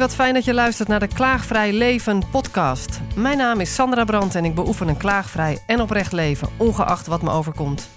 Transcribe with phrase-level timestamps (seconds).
[0.00, 3.00] wat fijn dat je luistert naar de Klaagvrij Leven podcast.
[3.16, 7.22] Mijn naam is Sandra Brandt en ik beoefen een klaagvrij en oprecht leven, ongeacht wat
[7.22, 7.90] me overkomt.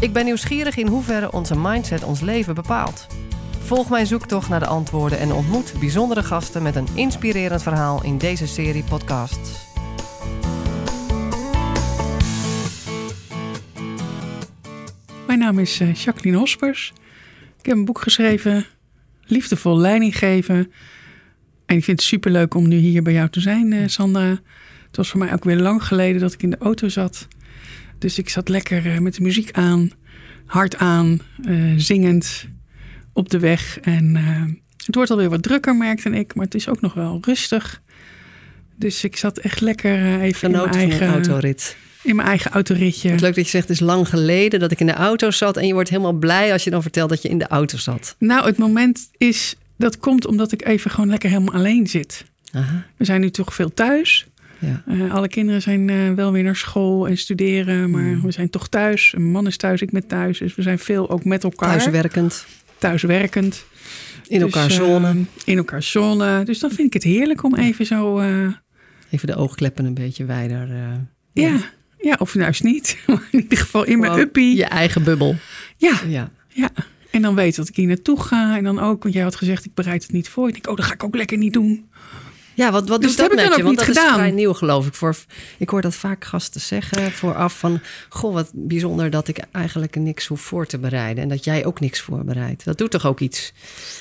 [0.00, 3.06] Ik ben nieuwsgierig in hoeverre onze mindset ons leven bepaalt.
[3.58, 8.18] Volg mijn zoektocht naar de antwoorden en ontmoet bijzondere gasten met een inspirerend verhaal in
[8.18, 9.50] deze serie podcasts.
[15.26, 16.92] Mijn naam is eh, Jacqueline Hospers.
[17.58, 18.66] Ik heb een boek geschreven,
[19.24, 20.72] Liefdevol leiding geven.
[21.74, 24.28] En ik vind het superleuk om nu hier bij jou te zijn, eh, Sandra.
[24.86, 27.28] Het was voor mij ook weer lang geleden dat ik in de auto zat.
[27.98, 29.90] Dus ik zat lekker eh, met de muziek aan,
[30.46, 31.20] hard aan,
[31.76, 32.48] zingend
[33.12, 33.78] op de weg.
[33.80, 34.16] En
[34.86, 36.34] het wordt alweer wat drukker, merkte ik.
[36.34, 37.82] Maar het is ook nog wel rustig.
[38.76, 41.76] Dus ik zat echt lekker even Genoten in mijn eigen autorit.
[42.02, 43.10] In mijn eigen autoritje.
[43.10, 45.56] Het leuk dat je zegt, het is lang geleden dat ik in de auto zat.
[45.56, 48.16] En je wordt helemaal blij als je dan vertelt dat je in de auto zat.
[48.18, 52.24] Nou, het moment is, dat komt omdat ik even gewoon lekker helemaal alleen zit.
[52.52, 52.86] Aha.
[52.96, 54.26] We zijn nu toch veel thuis.
[54.58, 54.82] Ja.
[54.88, 58.22] Uh, alle kinderen zijn uh, wel weer naar school en studeren, maar mm.
[58.22, 59.12] we zijn toch thuis.
[59.16, 60.38] Een man is thuis, ik ben thuis.
[60.38, 61.68] Dus we zijn veel ook met elkaar.
[61.68, 62.46] Thuiswerkend.
[62.78, 63.64] Thuiswerkend.
[64.26, 65.14] In elkaar dus, zone.
[65.14, 66.44] Uh, in elkaar zone.
[66.44, 68.20] Dus dan vind ik het heerlijk om even zo...
[69.10, 70.68] even de oogkleppen een beetje wijder...
[71.32, 71.72] ja.
[72.04, 72.98] Ja, of juist niet.
[73.06, 74.56] in ieder geval in mijn uppie.
[74.56, 75.36] Je eigen bubbel.
[75.76, 76.30] Ja, ja.
[76.48, 76.70] ja.
[77.14, 78.56] En dan weet dat ik hier naartoe ga.
[78.56, 80.48] En dan ook, want jij had gezegd, ik bereid het niet voor.
[80.48, 81.88] Ik denk, oh, dat ga ik ook lekker niet doen.
[82.54, 83.62] Ja, wat, wat dus doet dat, dat met je?
[83.62, 84.06] Want dat gedaan.
[84.06, 84.94] is vrij nieuw, geloof ik.
[84.94, 85.16] Voor,
[85.58, 87.80] ik hoor dat vaak gasten zeggen vooraf van...
[88.08, 91.22] Goh, wat bijzonder dat ik eigenlijk niks hoef voor te bereiden.
[91.22, 92.64] En dat jij ook niks voorbereidt.
[92.64, 93.52] Dat doet toch ook iets?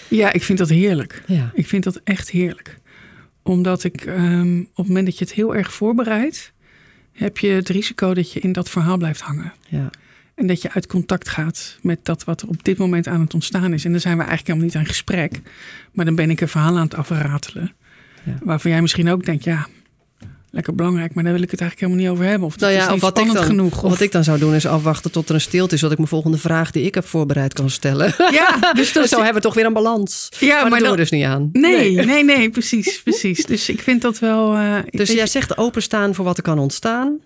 [0.08, 1.23] Ja, ik vind dat heerlijk.
[1.28, 1.52] Ja.
[1.53, 2.80] Ik vind dat echt heerlijk.
[3.44, 6.53] Omdat ik um, op het moment dat je het heel erg voorbereidt
[7.11, 9.53] heb je het risico dat je in dat verhaal blijft hangen.
[9.69, 9.89] Ja.
[10.35, 13.33] En dat je uit contact gaat met dat wat er op dit moment aan het
[13.33, 13.85] ontstaan is.
[13.85, 15.41] En dan zijn we eigenlijk helemaal niet aan gesprek.
[15.91, 17.73] Maar dan ben ik een verhaal aan het afratelen.
[18.23, 18.38] Ja.
[18.43, 19.67] Waarvan jij misschien ook denkt, ja,
[20.51, 22.47] lekker belangrijk, maar daar wil ik het eigenlijk helemaal niet over hebben.
[22.47, 23.83] Of dat nou ja, is niet of wat ik spannend dan, genoeg.
[23.83, 25.97] Of wat ik dan zou doen is afwachten tot er een stilte is, zodat ik
[25.97, 28.13] mijn volgende vraag die ik heb voorbereid kan stellen.
[28.31, 30.29] Ja, dus dat zo hebben we toch weer een balans.
[30.39, 31.49] Ja, maar, maar dat doen dan- we dus niet aan.
[31.51, 33.45] Nee, nee, nee, precies, precies.
[33.45, 34.55] Dus ik vind dat wel.
[34.55, 37.19] eh, Dus jij zegt openstaan voor wat er kan ontstaan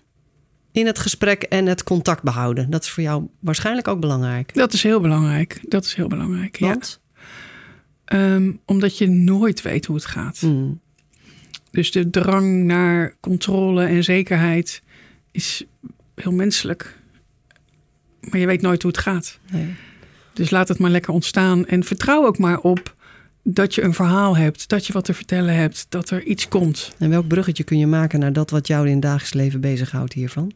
[0.78, 2.70] in het gesprek en het contact behouden.
[2.70, 4.54] Dat is voor jou waarschijnlijk ook belangrijk.
[4.54, 5.60] dat is heel belangrijk.
[5.64, 6.60] Dat is heel belangrijk.
[6.60, 6.68] Ja.
[6.68, 7.00] Want?
[8.06, 10.40] Ehm, omdat je nooit weet hoe het gaat.
[10.40, 10.80] Hmm.
[11.72, 14.82] Dus de drang naar controle en zekerheid
[15.32, 15.64] is
[16.16, 17.00] heel menselijk.
[18.20, 19.40] Maar je weet nooit hoe het gaat.
[19.52, 19.76] Nee.
[20.34, 21.66] Dus laat het maar lekker ontstaan.
[21.66, 22.96] En vertrouw ook maar op
[23.44, 24.70] dat je een verhaal hebt.
[24.70, 25.86] Dat je wat te vertellen hebt.
[25.90, 26.92] Dat er iets komt.
[26.98, 30.14] En welk bruggetje kun je maken naar dat wat jou in het dagelijks leven bezighoudt
[30.14, 30.52] hiervan?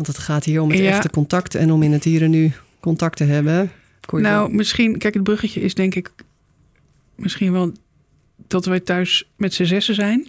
[0.00, 0.88] Want het gaat hier om het Ja.
[0.90, 3.70] echte contact en om in het hier en nu contact te hebben.
[4.10, 4.98] Nou, wel- misschien...
[4.98, 6.10] Kijk, het bruggetje is denk ik...
[7.14, 7.72] Misschien wel
[8.48, 10.26] dat wij thuis met z'n zessen zijn.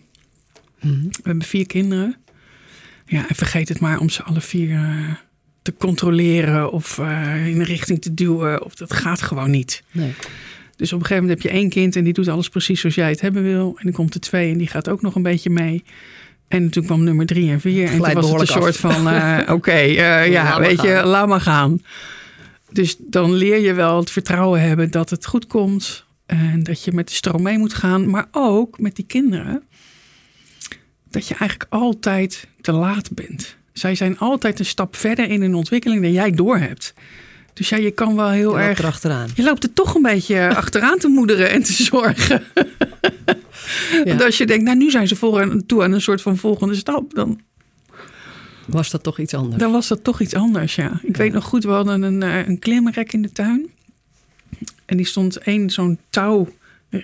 [0.82, 1.02] Mhm.
[1.04, 2.16] We hebben vier kinderen.
[3.06, 5.14] Ja, en vergeet het maar om ze alle vier eh,
[5.62, 8.64] te controleren of eh, in een richting te duwen.
[8.66, 9.84] Of dat gaat gewoon niet.
[9.92, 10.14] Nee.
[10.76, 12.96] Dus op een gegeven moment heb je één kind en die doet alles precies zoals
[12.96, 13.74] jij het hebben wil.
[13.78, 15.84] En dan komt er twee en die gaat ook nog een beetje mee.
[16.52, 17.88] En toen kwam nummer drie en vier.
[17.88, 21.42] En toen was het een soort van, eh, oké, eh, ja, weet je, laat maar
[21.42, 21.82] gaan.
[22.72, 26.06] Dus dan leer je wel het vertrouwen hebben dat het goed komt.
[26.26, 28.10] En dat je met de stroom mee moet gaan.
[28.10, 29.64] Maar ook met die kinderen.
[31.10, 33.56] Dat je eigenlijk altijd te laat bent.
[33.74, 36.94] Zij zijn altijd een stap verder in hun ontwikkeling dan jij doorhebt.
[37.62, 39.30] Dus ja, je kan wel heel erg erachteraan.
[39.36, 42.44] je loopt er toch een beetje achteraan te moederen en te zorgen.
[43.92, 44.04] Ja.
[44.04, 46.38] Want als je denkt, nou nu zijn ze voor en toe aan een soort van
[46.38, 47.42] volgende stap, dan,
[48.66, 49.58] Was dat toch iets anders?
[49.58, 51.00] dan was dat toch iets anders, ja.
[51.04, 53.70] Ik weet nog goed, we hadden een, eh, een klimrek in de tuin.
[54.86, 56.48] En die stond één zo'n touw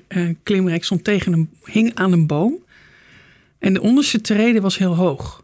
[0.08, 2.56] eh, klimrek stond tegen een, hing aan een boom.
[3.60, 5.44] En de onderste trede was heel hoog.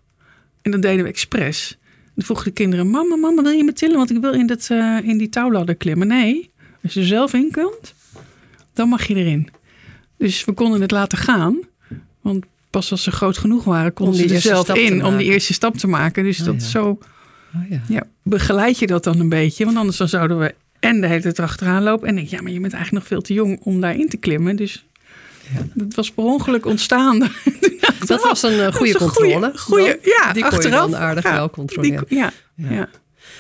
[0.62, 1.77] En dat deden we expres.
[2.15, 3.98] Dan vroegen de kinderen, mama, mama, wil je me tillen?
[3.98, 6.07] Want ik wil in, dat, eh, in die touwladder klimmen.
[6.07, 6.51] Nee,
[6.83, 7.94] als je er zelf in kunt,
[8.74, 9.50] dan mag je erin.
[10.18, 11.60] Dus we konden het laten gaan.
[12.21, 15.54] Want pas als ze groot genoeg waren, konden ze er zelf in om die eerste
[15.54, 16.24] stap te maken.
[16.24, 16.68] Dus Oh, dat ja.
[16.68, 17.00] zo
[17.56, 17.81] Oh, ja.
[17.88, 19.65] ja, begeleid je dat dan een beetje.
[19.65, 22.07] Want anders dan zouden we en de hele tijd erachteraan lopen.
[22.07, 24.56] En denk ja, maar je bent eigenlijk nog veel te jong om daarin te klimmen.
[24.56, 24.86] Dus.
[25.74, 27.19] Dat was per ongeluk ontstaan.
[28.06, 29.54] Dat was een eh, goede een controle.
[30.04, 30.94] Ja, die kon je achteraf.
[30.94, 32.06] aardig ja, wel controleren.
[32.07, 32.18] die-
[32.56, 32.90] ja.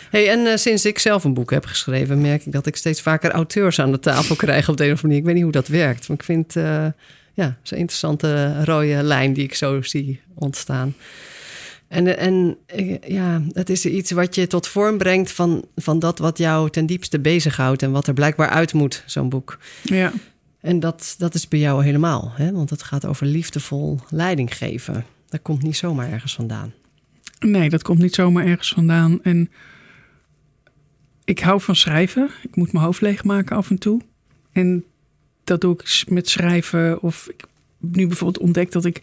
[0.09, 3.01] Hey, en eh, sinds ik zelf een boek heb geschreven, merk ik dat ik steeds
[3.01, 5.17] vaker auteurs aan de tafel krijg op de een of andere manier.
[5.17, 6.85] Ik weet niet hoe dat werkt, maar ik vind eh
[7.33, 10.95] ja, zo'n interessante rode lijn die ik zo zie ontstaan.
[11.87, 12.57] En, en
[13.07, 16.85] ja, het is iets wat je tot vorm brengt van, van dat wat jou ten
[16.85, 19.57] diepste bezighoudt en wat er blijkbaar uit moet, zo'n boek.
[19.83, 20.11] Ja.
[20.63, 22.51] En dat, dat is bij jou helemaal, hè?
[22.51, 25.05] want het gaat over liefdevol leiding geven.
[25.29, 26.73] Dat komt niet zomaar ergens vandaan.
[27.39, 29.23] Nee, dat komt niet zomaar ergens vandaan.
[29.23, 29.51] En
[31.23, 32.29] ik hou van schrijven.
[32.41, 34.01] Ik moet mijn hoofd leegmaken af en toe.
[34.51, 34.83] En
[35.43, 37.01] dat doe ik met schrijven.
[37.01, 37.49] Of ik heb
[37.95, 39.01] nu bijvoorbeeld ontdekt dat ik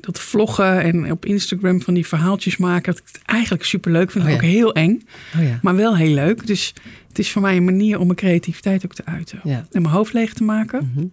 [0.00, 2.92] dat vloggen en op Instagram van die verhaaltjes maken.
[2.94, 4.24] Dat ik het eigenlijk super leuk vind.
[4.24, 4.36] Oh ja.
[4.36, 5.02] Ook heel eng,
[5.36, 5.58] Oh ja.
[5.62, 6.46] maar wel heel leuk.
[6.46, 6.74] Dus
[7.08, 9.40] het is voor mij een manier om mijn creativiteit ook te uiten.
[9.44, 9.66] ja.
[9.70, 11.06] En mijn hoofd leeg te maken, Mhm.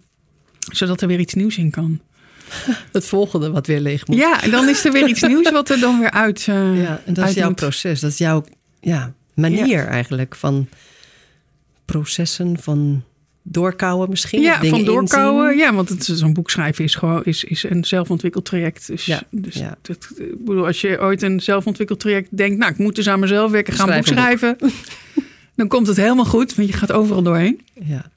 [0.72, 2.00] zodat er weer iets nieuws in kan.
[2.92, 4.18] Het volgende wat weer leeg moet.
[4.18, 6.46] Ja, en dan is er weer iets nieuws wat er dan weer uit.
[6.48, 7.56] eh, Ja, en dat is jouw moet.
[7.56, 8.00] proces.
[8.00, 8.44] Dat is jouw
[8.80, 10.68] ja, manier eigenlijk van
[11.86, 13.04] processen, van
[13.52, 14.42] doorkouwen misschien.
[14.42, 15.46] Ja, van doorkouwen.
[15.52, 15.60] inzien.
[15.66, 18.88] Ja, want het- zo'n boek schrijven is gewoon is, is een zelfontwikkeld traject.
[18.88, 19.78] Dus, Ja, dus ja.
[19.82, 23.20] Dat, ik bedoel, als je ooit een zelfontwikkeld traject denkt, nou, ik moet dus aan
[23.20, 24.58] mezelf werken, ga een boek schrijven.
[25.56, 27.62] dan komt het helemaal goed, want je gaat overal doorheen.
[27.74, 28.12] Ja.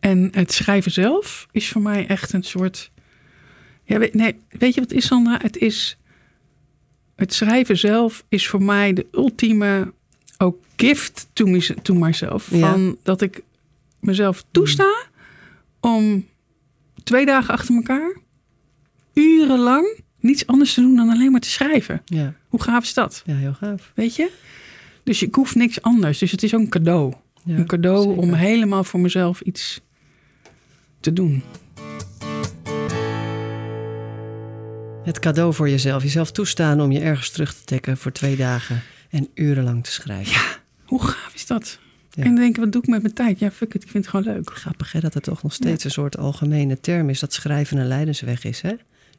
[0.00, 2.90] En het schrijven zelf is voor mij echt een soort.
[3.84, 5.38] Ja, weet, nee, weet je wat is, Sandra?
[5.42, 5.98] Het is.
[7.16, 9.92] Het schrijven zelf is voor mij de ultieme
[10.38, 12.48] ook gift to, me, to myself.
[12.50, 12.58] Ja.
[12.70, 13.42] Van dat ik
[14.00, 15.06] mezelf toesta
[15.80, 16.26] om
[17.04, 18.16] twee dagen achter elkaar,
[19.14, 22.02] urenlang, niets anders te doen dan alleen maar te schrijven.
[22.04, 22.34] Ja.
[22.48, 23.22] Hoe gaaf is dat?
[23.26, 23.92] ja, heel gaaf.
[23.94, 24.30] Weet je?
[25.02, 26.18] Dus ik hoef niks anders.
[26.18, 27.14] Dus het is ook een cadeau.
[27.44, 28.22] Ja, een cadeau zeker.
[28.22, 29.80] om helemaal voor mezelf iets
[31.00, 31.42] te doen.
[35.04, 36.02] Het cadeau voor jezelf.
[36.02, 40.40] Jezelf toestaan om je ergens terug te trekken voor twee dagen en urenlang te schrijven.
[40.84, 41.78] Hoe gaaf is dat?
[42.16, 42.22] Ja.
[42.22, 43.38] En dan denk ik, wat doe ik met mijn tijd?
[43.38, 44.50] Ja, fuck it, ik vind het gewoon leuk.
[44.50, 47.86] Grappig hè, dat er toch nog steeds een soort algemene term is dat schrijven een
[47.86, 48.60] lijdensweg is.
[48.60, 48.72] Hè?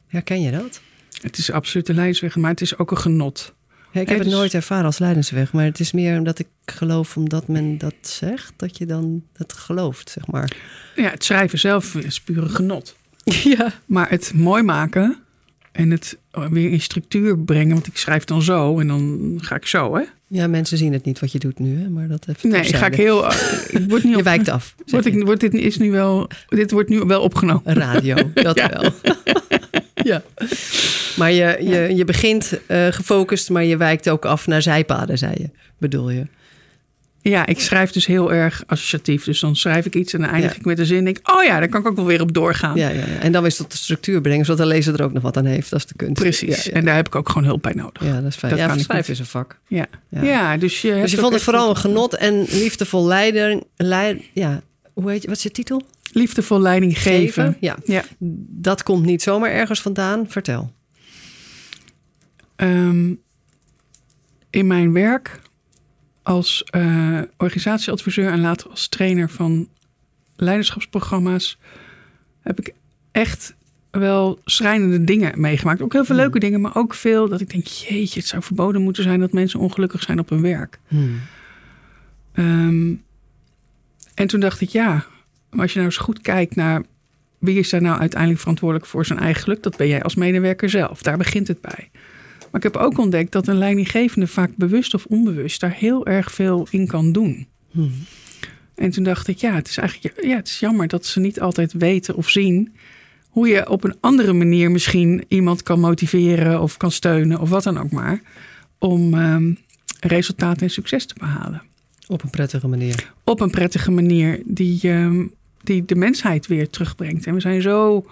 [0.06, 0.80] Herken je dat?
[1.22, 3.54] Het is absoluut een leidsweg, maar het is ook een genot.
[3.92, 6.46] Ja, ik heb het dus- nooit ervaren als lijdensweg, maar het is meer omdat ik
[6.64, 10.56] geloof omdat men dat zegt, dat je dan dat gelooft, zeg maar.
[10.96, 12.96] Ja, het schrijven zelf is pure genot.
[13.44, 13.72] Ja.
[13.86, 15.16] Maar het mooi maken
[15.78, 16.18] en het
[16.50, 20.02] weer in structuur brengen, want ik schrijf dan zo en dan ga ik zo, hè?
[20.26, 21.88] Ja, mensen zien het niet wat je doet nu, hè?
[21.88, 23.24] maar dat even Nee, ga ik heel.
[23.68, 24.74] ik word niet Je op, wijkt af.
[24.84, 24.96] je.
[25.02, 26.28] ik, dit is nu wel.
[26.48, 27.74] Dit wordt nu wel opgenomen.
[27.74, 28.68] Radio, dat Ja.
[28.68, 28.90] wel.
[29.94, 30.22] ja.
[31.16, 35.32] Maar je, je, je begint eh, gefocust, maar je wijkt ook af naar zijpaden, zei
[35.36, 35.50] je.
[35.78, 36.22] Bedoel je?
[37.28, 39.24] Ja, ik schrijf dus heel erg associatief.
[39.24, 40.58] Dus dan schrijf ik iets en dan eindig Ja.
[40.58, 40.98] ik met een zin.
[40.98, 42.76] En denk, ik, oh ja, daar kan ik ook wel weer op doorgaan.
[42.76, 43.04] Ja, ja.
[43.04, 45.44] En dan weer tot de structuur brengen, zodat de lezer er ook nog wat aan
[45.44, 45.70] heeft.
[45.70, 46.14] Dat is de kunst.
[46.14, 46.68] Precies.
[46.70, 48.04] En daar heb ik ook gewoon hulp bij nodig.
[48.04, 48.20] ja.
[48.20, 48.52] dat is fijn.
[48.52, 49.08] Dat ja, schrijven niet.
[49.08, 49.58] is een vak.
[49.66, 50.56] Ja, Ja.
[50.56, 53.62] dus je, Dus je vond het vooral een genot en liefdevol leider.
[53.76, 55.82] Leid, ja, hoe heet je, wat is je titel?
[56.12, 57.56] liefdevol leiding geven.
[57.60, 58.04] Ja, Ja.
[58.48, 60.24] dat komt niet zomaar ergens vandaan.
[60.28, 60.72] Vertel.
[62.56, 63.12] Ehm,
[64.50, 65.40] in mijn werk
[66.28, 69.68] als eh, organisatieadviseur en later als trainer van
[70.36, 71.58] leiderschapsprogramma's
[72.40, 72.72] heb ik
[73.12, 73.54] echt
[73.90, 75.82] wel schrijnende dingen meegemaakt.
[75.82, 76.24] Ook heel veel Hmm.
[76.24, 79.32] leuke dingen, maar ook veel dat ik denk, jeetje, het zou verboden moeten zijn dat
[79.32, 80.78] mensen ongelukkig zijn op hun werk.
[80.88, 81.20] Hmm.
[82.32, 82.94] Ehm,
[84.14, 85.04] en toen dacht ik, ja,
[85.50, 86.82] maar als je nou eens goed kijkt naar
[87.38, 90.70] wie is daar nou uiteindelijk verantwoordelijk voor zijn eigen geluk, dat ben jij als medewerker
[90.70, 91.02] zelf.
[91.02, 91.90] Daar begint het bij.
[92.50, 96.32] Maar ik heb ook ontdekt dat een leidinggevende vaak bewust of onbewust daar heel erg
[96.32, 97.46] veel in kan doen.
[97.70, 97.92] Hmm.
[98.74, 101.40] En toen dacht ik, ja, het is eigenlijk ja, het is jammer dat ze niet
[101.40, 102.72] altijd weten of zien
[103.28, 107.62] hoe je op een andere manier misschien iemand kan motiveren of kan steunen of wat
[107.62, 108.20] dan ook maar,
[108.78, 109.52] om ehm,
[110.00, 111.62] resultaat en succes te behalen
[112.06, 113.12] Op een prettige manier.
[113.24, 115.26] op een prettige manier die, ehm,
[115.62, 117.26] die de mensheid weer terugbrengt.
[117.26, 118.06] En we zijn zo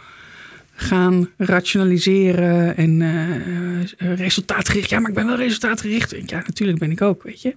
[0.77, 4.91] gaan rationaliseren en eh, eh, resultaatgericht.
[4.91, 6.11] Ja, maar ik ben wel resultaatgericht.
[6.27, 7.55] Ja, natuurlijk ben ik ook, weet je.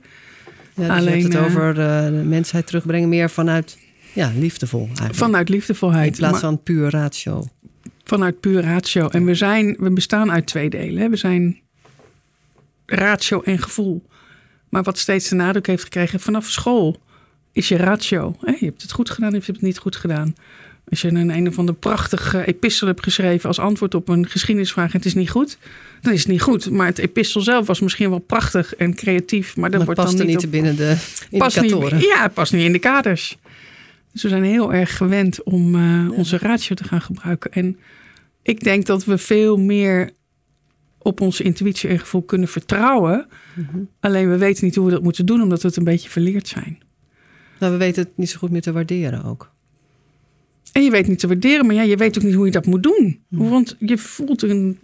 [0.74, 3.78] Ja, dus Alleen, je hebt het eh, over de mensheid terugbrengen meer vanuit
[4.14, 5.16] ja, liefdevol eigenlijk.
[5.16, 6.12] Vanuit liefdevolheid.
[6.12, 7.44] In plaats van puur ratio.
[8.04, 9.08] vanuit puur ratio.
[9.08, 11.02] En we, zijn, we bestaan uit twee delen.
[11.02, 11.10] Hè.
[11.10, 11.60] We zijn
[12.86, 14.08] ratio en gevoel.
[14.70, 17.02] Maar wat steeds de nadruk heeft gekregen vanaf school
[17.52, 18.36] is je ratio.
[18.40, 18.52] Hè?
[18.60, 20.36] Je hebt het goed gedaan of je hebt het niet goed gedaan.
[20.90, 24.28] Als je een een of ander prachtig eh, epistel hebt geschreven als antwoord op een
[24.28, 25.58] geschiedenisvraag en het is niet goed,
[26.02, 26.70] dan is het niet goed.
[26.70, 30.02] Maar het epistel zelf was misschien wel prachtig en creatief, maar dat Maar het wordt
[30.02, 30.98] past dan niet niet op, binnen de
[31.38, 31.98] past indicatoren.
[31.98, 33.38] niet, ja, het past niet in de kaders.
[34.12, 37.52] Dus we zijn heel erg gewend om eh, onze ratio te gaan gebruiken.
[37.52, 37.78] En
[38.42, 40.12] ik denk dat we veel meer
[40.98, 43.28] op onze intuïtie en gevoel kunnen vertrouwen.
[43.54, 43.78] Mhm.
[44.00, 46.48] Alleen we weten niet hoe we dat moeten doen, omdat we het een beetje verleerd
[46.48, 46.80] zijn.
[47.60, 49.52] Nou, we weten het niet zo goed meer te waarderen ook.
[50.72, 52.66] En je weet niet te waarderen, maar ja, je weet ook niet hoe je dat
[52.66, 53.20] moet doen.
[53.28, 53.50] Hmm.
[53.50, 54.78] Want je voelt een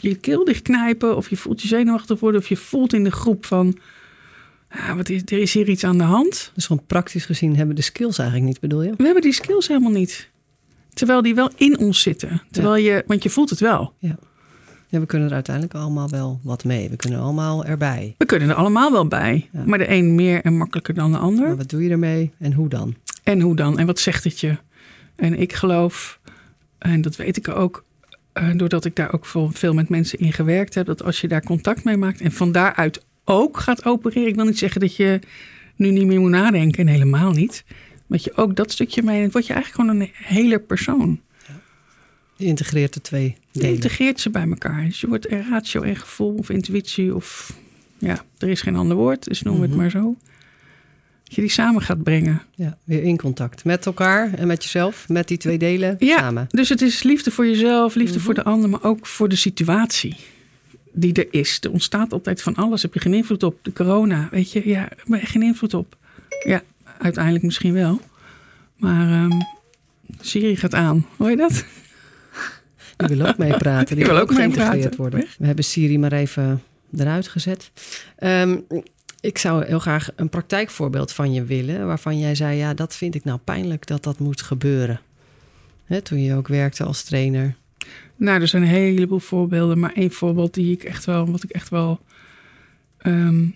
[0.00, 3.46] je keel dichtknijpen, of je voelt je zenuwachtig worden, of je voelt in de groep
[3.46, 3.78] van,
[4.74, 6.52] ja, wat is, er is hier iets aan de hand.
[6.54, 8.92] Dus gewoon praktisch gezien hebben we de skills eigenlijk niet, bedoel je?
[8.96, 10.28] We hebben die skills helemaal niet.
[10.94, 12.42] Terwijl die wel in ons zitten.
[12.50, 13.92] Terwijl je, want je voelt het wel.
[13.98, 14.18] Ja.
[14.88, 16.88] ja, we kunnen er uiteindelijk allemaal wel wat mee.
[16.88, 18.14] We kunnen allemaal erbij.
[18.18, 19.48] We kunnen er allemaal wel bij.
[19.52, 19.62] Ja.
[19.66, 21.46] Maar de een meer en makkelijker dan de ander.
[21.46, 22.94] Maar wat doe je ermee en hoe dan?
[23.22, 23.78] En hoe dan?
[23.78, 24.56] En wat zegt het je?
[25.20, 26.20] En ik geloof,
[26.78, 27.84] en dat weet ik ook,
[28.32, 31.42] eh, doordat ik daar ook veel, met mensen in gewerkt heb, dat als je daar
[31.42, 34.28] contact mee maakt en van daaruit ook gaat opereren.
[34.28, 35.18] Ik wil niet zeggen dat je
[35.76, 37.64] nu niet meer moet nadenken, en helemaal niet.
[37.66, 41.20] Maar dat je ook dat stukje mee, word je eigenlijk gewoon een hele persoon.
[42.36, 43.74] Je integreert de twee Je delen.
[43.74, 44.84] integreert ze bij elkaar.
[44.84, 47.52] Dus je wordt ratio en gevoel of intuïtie of
[47.98, 49.62] ja, er is geen ander woord, dus noem Mhm.
[49.62, 50.16] het maar zo.
[51.30, 52.42] Dat je die samen gaat brengen.
[52.54, 56.16] Ja, weer in contact met elkaar en met jezelf, met die twee delen Ja.
[56.18, 56.46] samen.
[56.48, 58.24] Dus het is liefde voor jezelf, liefde Mhm.
[58.24, 60.16] voor de ander, maar ook voor de situatie
[60.92, 61.58] die er is.
[61.60, 62.82] Er ontstaat altijd van alles.
[62.82, 63.58] Heb je geen invloed op?
[63.62, 64.68] De corona, weet je?
[64.68, 65.96] Ja, maar geen invloed op.
[66.44, 66.62] Ja,
[66.98, 68.00] uiteindelijk misschien wel.
[68.76, 69.40] Maar ehm
[70.20, 71.06] Siri gaat aan.
[71.16, 71.64] Hoor je dat?
[72.96, 73.86] Die wil ook meepraten.
[73.96, 75.24] Die Die wil ook ook geïntegreerd worden.
[75.38, 76.62] We hebben Siri maar even
[76.96, 77.70] eruit gezet.
[78.16, 78.58] Ehm,
[79.20, 81.86] ik zou heel graag een praktijkvoorbeeld van je willen...
[81.86, 85.00] waarvan jij zei, ja, dat vind ik nou pijnlijk dat dat moet gebeuren.
[86.02, 87.56] Toen je ook werkte als trainer.
[88.16, 91.50] Nou, er zijn een heleboel voorbeelden, maar één voorbeeld die ik echt wel, wat ik
[91.50, 92.00] echt wel
[92.98, 93.46] ehm,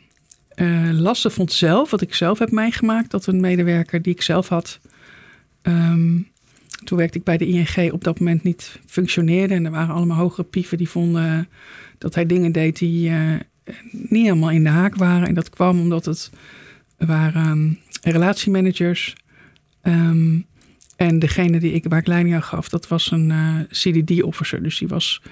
[0.49, 4.49] eh, lastig vond zelf, wat ik zelf heb meegemaakt, dat een medewerker die ik zelf
[4.49, 4.81] had,
[5.63, 6.19] ehm,
[6.85, 10.17] toen werkte ik bij de ING, op dat moment niet functioneerde en er waren allemaal
[10.17, 11.49] hogere pieven die vonden
[11.99, 13.35] dat hij dingen deed die eh,
[13.91, 16.31] niet helemaal in de haak waren en dat kwam omdat het
[16.99, 19.15] waren ehm, relatiemanagers.
[19.83, 20.39] ehm,
[20.97, 24.63] en degene die ik, waar ik leiding aan gaf, dat was een eh, CDD-officer.
[24.63, 25.23] Dus die, was,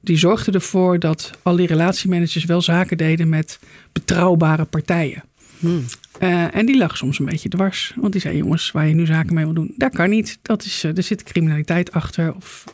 [0.00, 3.58] die zorgde ervoor dat al die relatiemanagers wel zaken deden met
[3.92, 5.22] betrouwbare partijen.
[5.58, 5.84] Hmm.
[6.18, 7.92] Eh, en die lag soms een beetje dwars.
[7.96, 10.38] Want die zei, jongens, waar je nu zaken mee wil doen, dat kan niet.
[10.42, 12.64] Dat is, eh, er zit criminaliteit achter of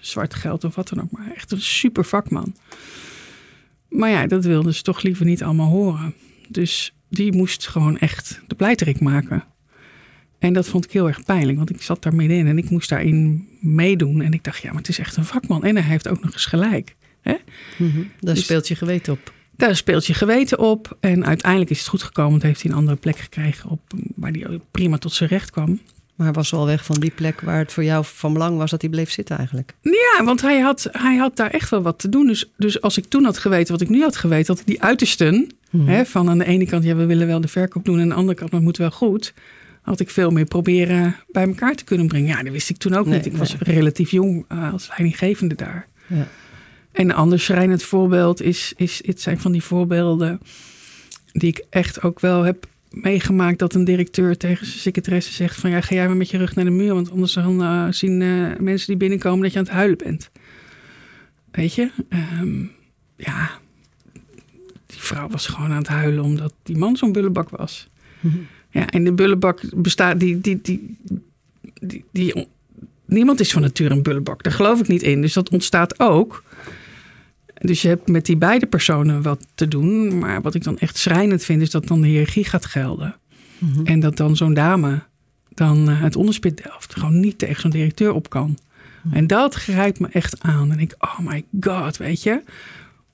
[0.00, 1.10] zwart geld of wat dan ook.
[1.10, 2.54] Maar echt een super vakman.
[3.88, 6.14] Maar ja, dat wilden ze toch liever niet allemaal horen.
[6.48, 9.44] Dus die moest gewoon echt de pleiterik maken.
[10.38, 12.88] En dat vond ik heel erg pijnlijk, want ik zat daar middenin en ik moest
[12.88, 14.20] daarin meedoen.
[14.20, 15.64] En ik dacht, ja, maar het is echt een vakman.
[15.64, 16.96] En hij heeft ook nog eens gelijk.
[17.78, 18.02] Mhm.
[18.20, 19.32] Daar Dus- speelt je geweten op.
[19.56, 20.96] Daar speelt je geweten op.
[21.00, 22.30] En uiteindelijk is het goed gekomen.
[22.30, 23.80] Want heeft hij een andere plek gekregen op,
[24.16, 25.80] waar hij prima tot zijn recht kwam.
[26.18, 28.80] Maar was wel weg van die plek waar het voor jou van belang was dat
[28.80, 29.74] hij bleef zitten eigenlijk.
[29.82, 32.26] Ja, want hij had, hij had daar echt wel wat te doen.
[32.26, 35.52] Dus, dus als ik toen had geweten wat ik nu had geweten, ik die uitersten.
[35.76, 37.94] Hè, van aan de ene kant, ja, we willen wel de verkoop doen.
[37.94, 39.34] En aan de andere kant, maar het moet wel goed.
[39.82, 42.28] Had ik veel meer proberen bij elkaar te kunnen brengen.
[42.28, 43.26] Ja, dat wist ik toen ook Nee, niet.
[43.26, 43.40] Ik nee.
[43.40, 45.86] was relatief jong eh, als leidinggevende daar.
[46.06, 46.26] Ja.
[46.92, 50.40] En een ander schrijnend voorbeeld is, is, het zijn van die voorbeelden
[51.32, 53.58] die ik echt ook wel heb meegemaakt.
[53.58, 56.54] Dat een directeur tegen zijn secretaresse zegt van ja, ga jij maar met je rug
[56.54, 56.94] naar de muur.
[56.94, 60.30] Want anders dan, eh, zien eh, mensen die binnenkomen dat je aan het huilen bent.
[61.50, 61.90] Weet je?
[62.08, 62.64] Ehm,
[63.16, 63.50] ja,
[64.86, 67.88] die vrouw was gewoon aan het huilen omdat die man zo'n bullebak was.
[68.20, 68.36] Mhm.
[68.70, 70.96] Ja, en de bullebak bestaat, die, die, die,
[71.80, 72.46] die, die,
[73.04, 74.42] niemand is van nature een bullebak.
[74.42, 75.20] Daar geloof ik niet in.
[75.20, 76.44] Dus dat ontstaat ook.
[77.60, 80.18] Dus je hebt met die beide personen wat te doen.
[80.18, 83.16] Maar wat ik dan echt schrijnend vind, is dat dan de hiërarchie gaat gelden.
[83.58, 83.86] Mhm.
[83.86, 85.02] En dat dan zo'n dame
[85.54, 86.94] dan eh, het onderspit delft.
[86.94, 88.58] Gewoon niet tegen zo'n directeur op kan.
[89.12, 90.72] En dat grijpt me echt aan.
[90.72, 92.42] En ik, oh my god, weet je.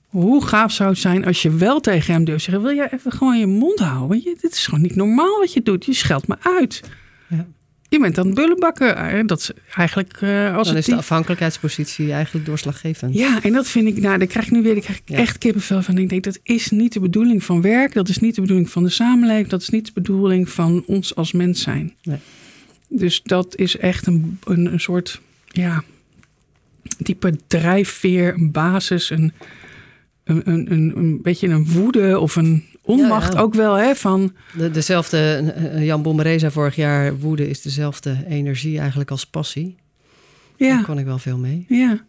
[0.07, 2.63] Hoe gaaf zou het zijn als je wel tegen hem durft zeggen...
[2.63, 4.17] wil jij even gewoon je mond houden?
[4.17, 5.85] Je, dit is gewoon niet normaal wat je doet.
[5.85, 6.83] Je scheldt me uit.
[7.27, 7.45] Ja.
[7.89, 8.95] Je bent aan het bullenbakken.
[8.97, 13.13] Eh, Dat is eigenlijk eh, als Dan het is de afhankelijkheidspositie eigenlijk doorslaggevend.
[13.13, 15.17] ja, en dat vind ik, nou, daar krijg ik nu weer krijg ik Ja.
[15.17, 15.97] echt kippenvel van.
[15.97, 17.93] Ik denk, dat is niet de bedoeling van werk.
[17.93, 19.47] Dat is niet de bedoeling van de samenleving.
[19.47, 21.93] Dat is niet de bedoeling van ons als mens zijn.
[22.03, 22.17] Nee.
[22.89, 25.83] Dus dat is echt een, een, een soort, ja,
[26.97, 29.33] diepe drijfveer, een basis, een,
[30.23, 33.43] een, een, een, een beetje een woede of een onmacht Ja, ja.
[33.43, 34.33] ook wel, hè, van...
[34.57, 35.17] De, dezelfde,
[35.55, 39.75] eh, Jan Bommeré zei vorig jaar, woede is dezelfde energie eigenlijk als passie.
[40.57, 41.65] Daar Ja, kon ik wel veel mee.
[41.69, 42.05] ja,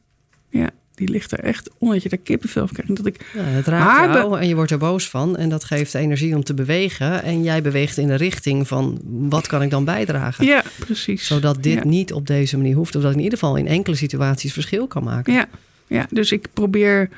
[0.50, 2.96] ja, die ligt er echt onder dat je daar kippenvel van krijgt.
[2.96, 5.36] Dat ik, Ja, het raakt jou en je wordt er boos van.
[5.36, 7.22] En dat geeft energie om te bewegen.
[7.22, 10.46] En jij beweegt in de richting van wat kan ik dan bijdragen?
[10.46, 11.26] ja, precies.
[11.26, 12.96] Zodat dit niet op deze manier hoeft.
[12.96, 15.32] Of dat ik in ieder geval in enkele situaties verschil kan maken.
[15.32, 15.46] Ja,
[15.86, 17.08] ja, dus ik probeer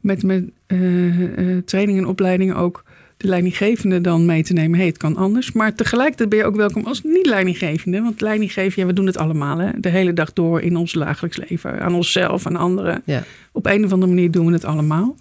[0.00, 0.78] met mijn eh,
[1.64, 2.84] training en opleiding ook
[3.16, 4.78] de leidinggevende dan mee te nemen.
[4.78, 5.52] hey, het kan anders.
[5.52, 8.00] Maar tegelijkertijd ben je ook welkom als niet-leidinggevende.
[8.00, 9.58] Want leidinggeven, ja, we doen het allemaal.
[9.58, 9.70] Hè?
[9.80, 11.80] De hele dag door in ons dagelijks leven.
[11.80, 13.02] Aan onszelf, aan anderen.
[13.04, 13.24] Ja.
[13.52, 15.16] Op een of andere manier doen we het allemaal.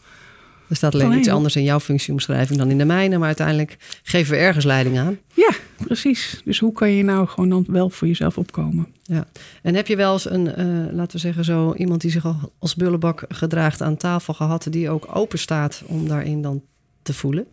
[0.70, 3.18] Er staat alleen Alleen iets anders in jouw functieomschrijving dan in de mijne.
[3.18, 5.18] Maar uiteindelijk geven we ergens leiding aan.
[5.34, 6.42] Ja, precies.
[6.46, 8.88] Dus hoe kan je nou gewoon dan wel voor jezelf opkomen?
[9.04, 9.28] Ja.
[9.62, 12.54] En heb je wel eens een, eh, laten we zeggen, zo iemand die zich al
[12.60, 16.62] als bullebak gedraagt aan tafel gehad, die ook open staat om daarin dan
[17.02, 17.46] te voelen?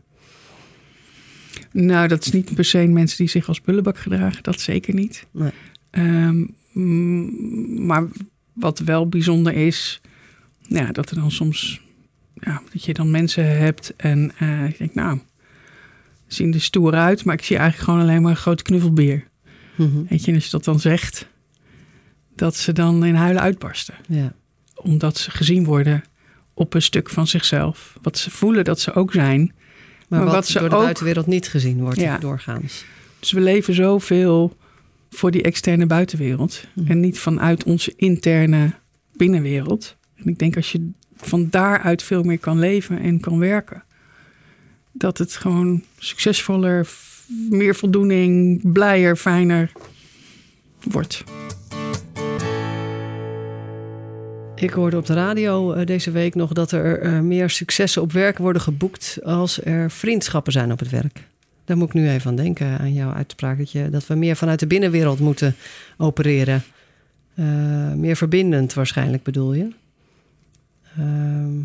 [1.72, 4.42] Nou, dat is niet per se mensen die zich als bullebak gedragen.
[4.42, 5.26] Dat zeker niet.
[5.30, 5.50] Nee.
[5.90, 6.46] Ehm,
[7.86, 8.06] maar
[8.52, 10.00] wat wel bijzonder is,
[10.58, 11.80] ja, dat er dan soms,
[12.34, 15.18] ja, dat je dan mensen hebt en eh je denkt, nou,
[16.26, 19.28] zien er stoer uit, maar ik zie eigenlijk gewoon alleen maar een grote knuffelbeer.
[19.76, 20.04] Mhm.
[20.08, 21.28] Weet je, en als je dat dan zegt,
[22.34, 23.94] dat ze dan in huilen uitbarsten.
[24.08, 24.34] Ja.
[24.74, 26.02] Omdat ze gezien worden
[26.54, 27.96] op een stuk van zichzelf.
[28.02, 29.54] Wat ze voelen dat ze ook zijn.
[30.12, 32.19] Maar, Maar wat, wat ze door de ook- buitenwereld niet gezien wordt Ja.
[32.19, 32.85] doorgaans.
[33.21, 34.57] Dus we leven zoveel
[35.11, 36.64] voor die externe buitenwereld.
[36.75, 36.90] Mhm.
[36.90, 38.73] En niet vanuit onze interne
[39.16, 39.97] binnenwereld.
[40.16, 43.85] En ik denk als je van daaruit veel meer kan leven en kan werken.
[44.92, 46.88] Dat het gewoon succesvoller,
[47.50, 49.73] meer voldoening, blijer, fijner
[50.83, 51.25] wordt.
[54.62, 58.12] Ik hoorde op de radio eh, deze week nog dat er eh, meer successen op
[58.12, 61.28] werk worden geboekt als er vriendschappen zijn op het werk.
[61.64, 63.59] Daar moet ik nu even aan denken, aan jouw uitspraak.
[63.59, 65.54] Dat, je, dat we meer vanuit de binnenwereld moeten
[65.97, 66.62] opereren.
[67.35, 69.69] Eh, meer verbindend waarschijnlijk bedoel je.
[70.97, 71.61] Ehm,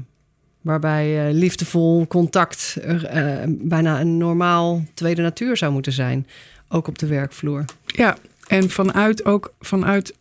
[0.62, 6.28] waarbij eh, liefdevol contact eh, eh, bijna een normaal tweede natuur zou moeten zijn.
[6.70, 7.66] Ook op de werkvloer.
[7.86, 10.14] Ja, en vanuit ook, vanuit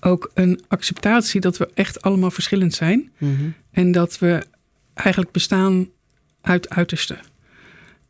[0.00, 3.10] ook een acceptatie dat we echt allemaal verschillend zijn.
[3.18, 3.32] Mhm.
[3.70, 4.42] En dat we
[4.94, 5.88] eigenlijk bestaan
[6.40, 7.18] uit uitersten.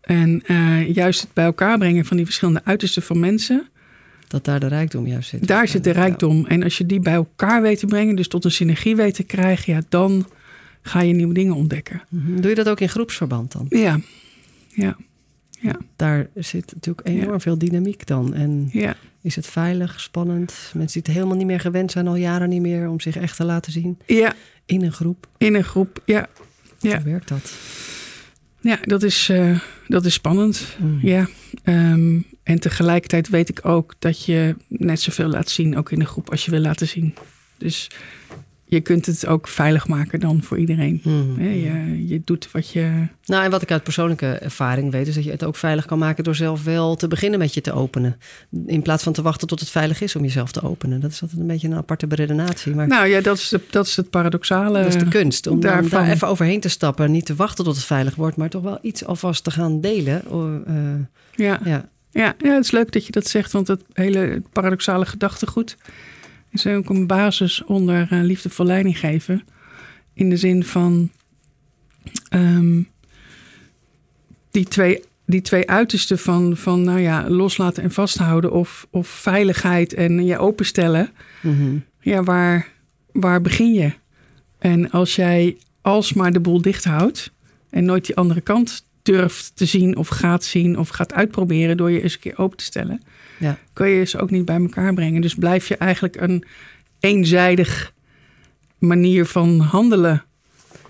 [0.00, 3.68] En eh, juist het bij elkaar brengen van die verschillende uitersten van mensen,
[4.28, 5.46] Dat daar de rijkdom juist zit.
[5.46, 6.46] daar zit de rijkdom.
[6.46, 9.22] En als je die bij elkaar weet te brengen, dus tot een synergie weet te
[9.22, 10.26] krijgen, ja, dan
[10.82, 12.02] ga je nieuwe dingen ontdekken.
[12.08, 12.40] Mhm.
[12.40, 13.66] Doe je dat ook in groepsverband dan?
[13.68, 14.00] Ja,
[14.68, 14.96] ja,
[15.96, 18.34] Daar zit natuurlijk enorm veel dynamiek dan.
[18.34, 18.96] En ja.
[19.22, 20.54] is het veilig, spannend?
[20.74, 23.36] Mensen die het helemaal niet meer gewend zijn, al jaren niet meer, om zich echt
[23.36, 24.34] te laten zien Ja,
[24.66, 25.26] in een groep.
[25.38, 26.02] in een groep.
[26.04, 26.28] Ja,
[26.78, 26.96] Ja.
[26.96, 27.52] Hoe werkt dat?
[28.60, 29.58] ja dat, is, eh,
[29.88, 30.76] dat is spannend.
[30.78, 30.98] Mm.
[31.02, 31.28] Ja,
[31.62, 36.04] ehm, en tegelijkertijd weet ik ook dat je net zoveel laat zien, ook in de
[36.06, 37.14] groep, als je wil laten zien.
[37.58, 37.90] Dus
[38.70, 41.00] je kunt het ook veilig maken dan voor iedereen.
[41.04, 41.38] Mm.
[41.38, 43.06] Hè, je, je doet wat je.
[43.24, 45.98] Nou, en wat ik uit persoonlijke ervaring weet, is dat je het ook veilig kan
[45.98, 48.16] maken door zelf wel te beginnen met je te openen.
[48.66, 51.00] In plaats van te wachten tot het veilig is om jezelf te openen.
[51.00, 52.74] Dat is altijd een beetje een aparte beredenatie.
[52.74, 54.78] Maar Nou ja, dat is, de, dat is het paradoxale.
[54.82, 55.46] dat is de kunst.
[55.46, 55.90] Om daarvan.
[55.90, 57.10] daar even overheen te stappen.
[57.10, 60.22] Niet te wachten tot het veilig wordt, maar toch wel iets alvast te gaan delen.
[60.28, 60.74] Oh, eh,
[61.34, 61.88] Ja, ja.
[62.10, 65.76] ja, ja, het is leuk dat je dat zegt, want het hele paradoxale gedachtegoed
[66.50, 69.42] is ook een basis onder liefdevol leiding geven.
[70.14, 71.10] In de zin van
[72.28, 72.82] ehm,
[74.50, 79.94] die, twee, die twee uitersten van, van nou ja, loslaten en vasthouden of, of veiligheid
[79.94, 81.10] en je openstellen.
[81.40, 81.76] Mhm.
[82.00, 82.68] Ja, waar,
[83.12, 83.92] waar begin je?
[84.58, 87.32] En als jij alsmaar de boel dicht houdt
[87.70, 91.90] en nooit die andere kant durft te zien of gaat zien of gaat uitproberen door
[91.90, 93.02] je eens een keer open te stellen,
[93.38, 93.58] Ja.
[93.72, 95.20] kun je ze ook niet bij elkaar brengen.
[95.20, 96.44] Dus blijf je eigenlijk een
[97.00, 97.92] eenzijdig
[98.78, 100.24] manier van handelen.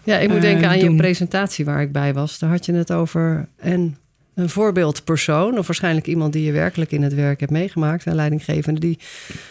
[0.04, 0.96] Ja, ik moet eh, denken aan je doen.
[0.96, 2.38] presentatie waar ik bij was.
[2.38, 3.98] Daar had je het over en
[4.34, 8.80] een voorbeeldpersoon, of waarschijnlijk iemand die je werkelijk in het werk hebt meegemaakt, een leidinggevende,
[8.80, 8.98] die,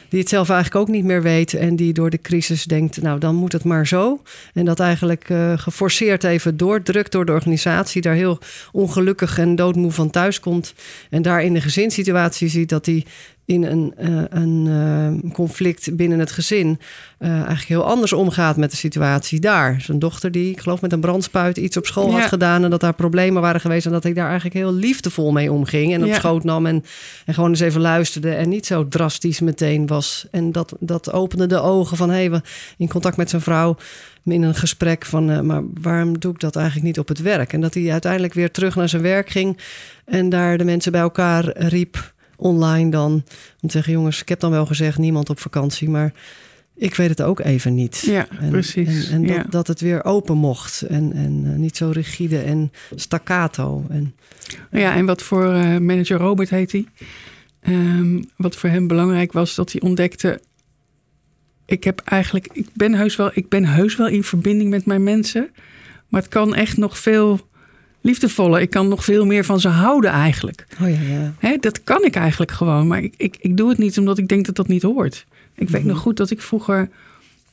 [0.09, 3.19] die het zelf eigenlijk ook niet meer weet en die door de crisis denkt, nou
[3.19, 4.21] dan moet het maar zo.
[4.53, 8.39] En dat eigenlijk eh, geforceerd even doordrukt door de organisatie, daar heel
[8.71, 10.73] ongelukkig en doodmoe van thuis komt.
[11.09, 13.05] En daar in de gezinssituatie ziet dat hij
[13.49, 16.79] in een, eh, een eh, conflict binnen het gezin
[17.17, 19.81] eh, eigenlijk heel anders omgaat met de situatie daar.
[19.81, 22.79] Zijn dochter die, ik geloof met een brandspuit iets op school had gedaan en dat
[22.79, 26.07] daar problemen waren geweest en dat hij daar eigenlijk heel liefdevol mee omging en op
[26.07, 26.15] Ja.
[26.15, 26.83] schoot nam en,
[27.25, 30.27] en gewoon eens even luisterde en niet zo drastisch meteen was.
[30.31, 32.41] En dat, dat opende de ogen van hé, hey,
[32.77, 33.77] in contact met zijn vrouw
[34.23, 37.53] in een gesprek van, maar waarom doe ik dat eigenlijk niet op het werk?
[37.53, 39.57] En dat hij uiteindelijk weer terug naar zijn werk ging
[40.05, 43.11] en daar de mensen bij elkaar riep, online dan,
[43.61, 46.13] om te zeggen, jongens, ik heb dan wel gezegd, niemand op vakantie, maar
[46.79, 47.99] ik weet het ook even niet.
[48.05, 49.09] Ja, En, precies.
[49.09, 49.45] En, en dat, ja.
[49.49, 53.85] dat het weer open mocht en, en eh, niet zo rigide en staccato.
[53.89, 54.15] En,
[54.71, 56.85] Ja, en wat voor eh, manager Robert heet hij.
[57.61, 60.41] Ehm, wat voor hem belangrijk was, dat hij ontdekte.
[61.65, 65.03] Ik heb eigenlijk, ik ben heus wel, ik ben heus wel in verbinding met mijn
[65.03, 65.49] mensen.
[66.07, 67.48] Maar het kan echt nog veel
[68.01, 68.61] liefdevoller.
[68.61, 70.67] Ik kan nog veel meer van ze houden eigenlijk.
[70.81, 71.33] Oh ja, ja.
[71.39, 72.87] Hè, dat kan ik eigenlijk gewoon.
[72.87, 75.25] Maar ik, ik, ik doe het niet omdat ik denk dat dat niet hoort.
[75.55, 75.89] Ik weet Mhm.
[75.91, 76.89] nog goed dat ik vroeger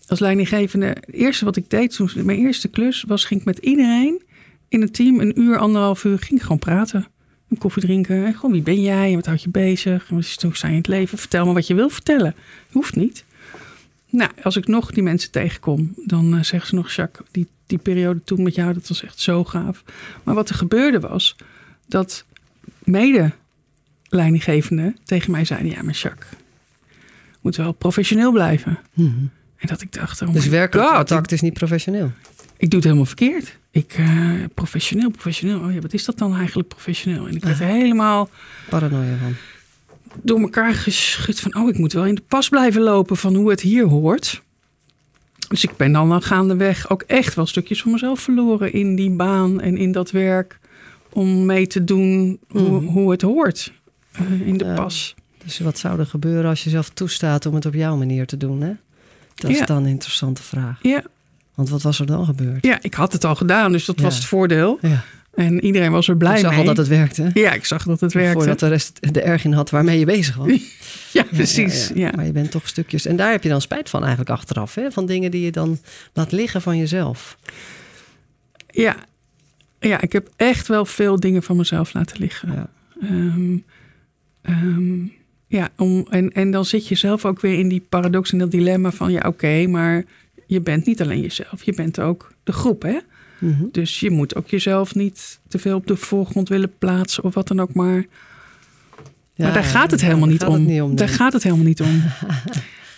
[0.07, 0.87] als leidinggevende...
[0.87, 3.25] Het eerste wat ik deed, toen, mijn eerste klus was...
[3.25, 4.23] ging ik met iedereen
[4.69, 6.19] in het team een uur, anderhalf uur...
[6.19, 7.07] ging ik gewoon praten.
[7.49, 8.25] Een koffie drinken.
[8.27, 9.09] En gewoon wie ben jij?
[9.09, 10.09] En wat houd je bezig?
[10.09, 11.19] En wat is je in het leven?
[11.19, 12.35] Vertel me wat je wil vertellen.
[12.71, 13.25] Hoeft niet.
[14.11, 15.95] Nou, als ik nog die mensen tegenkom...
[16.05, 16.91] dan eh, zeggen ze nog...
[16.91, 19.83] Jacques, die, die periode toen met jou, dat was echt zo gaaf.
[20.23, 21.37] Maar wat er gebeurde was...
[21.87, 22.25] dat
[22.85, 23.33] mede
[24.09, 25.71] leidinggevenden tegen mij zeiden...
[25.71, 26.29] ja, maar Jacques,
[27.41, 28.79] moet wel professioneel blijven.
[28.95, 29.11] Mhm.
[29.57, 32.13] En dat ik dacht, oh Dus werkelijk God, contact is niet professioneel.
[32.57, 33.59] ik, doe het helemaal verkeerd.
[33.71, 35.61] Ik, eh, professioneel, professioneel.
[35.61, 37.27] Oh ja, wat is dat dan eigenlijk professioneel?
[37.29, 38.31] En ik werd helemaal
[38.69, 39.35] Paranoia van.
[40.23, 41.57] door elkaar geschud van...
[41.57, 44.43] oh, ik moet wel in de pas blijven lopen van hoe het hier hoort.
[45.49, 48.73] Dus ik ben dan gaandeweg ook echt wel stukjes van mezelf verloren...
[48.73, 50.59] in die baan en in dat werk
[51.13, 52.85] om mee te doen hoe, Mhm.
[52.85, 53.73] hoe het hoort
[54.13, 55.15] eh, in de pas.
[55.45, 58.37] Dus wat zou er gebeuren als je zelf toestaat om het op jouw manier te
[58.37, 58.61] doen?
[58.61, 58.73] Hè?
[59.35, 59.61] Dat Ja.
[59.61, 60.79] is dan een interessante vraag.
[60.83, 61.03] Ja,
[61.55, 62.65] Want wat was er dan gebeurd?
[62.65, 64.03] ja, ik had het al gedaan, dus dat Ja.
[64.05, 64.79] was het voordeel.
[64.81, 65.05] Ja.
[65.37, 66.59] En iedereen was er blij ik zag mee.
[66.59, 67.31] al dat het werkte.
[67.35, 68.33] Ja, ik zag dat het werkte.
[68.33, 70.49] Voordat de rest er erg in had waarmee je bezig was.
[71.13, 71.91] Ja, precies.
[71.95, 73.07] Ja, Maar je bent toch stukjes.
[73.07, 74.75] En daar heb je dan spijt van eigenlijk achteraf.
[74.75, 74.91] Hè?
[74.91, 75.79] Van dingen die je dan
[76.13, 77.39] laat liggen van jezelf.
[78.71, 78.97] ja.
[79.81, 82.53] ja, ik heb echt wel veel dingen van mezelf laten liggen.
[82.53, 82.71] Ja.
[84.43, 85.07] Ehm,
[85.47, 88.51] ja, om, en, en dan zit je zelf ook weer in die paradox en dat
[88.51, 89.13] dilemma van...
[89.13, 90.05] ja, oké, maar
[90.47, 91.65] je bent niet alleen jezelf.
[91.65, 92.99] Je bent ook de groep, hè?
[93.39, 93.65] Mhm.
[93.73, 97.49] Dus je moet ook jezelf niet te veel op de voorgrond willen plaatsen of wat
[97.49, 98.05] dan ook maar.
[99.35, 100.55] Ja, maar daar gaat het helemaal niet gaat om.
[100.55, 101.17] het niet om, Daar nee.
[101.17, 101.89] gaat het helemaal niet om.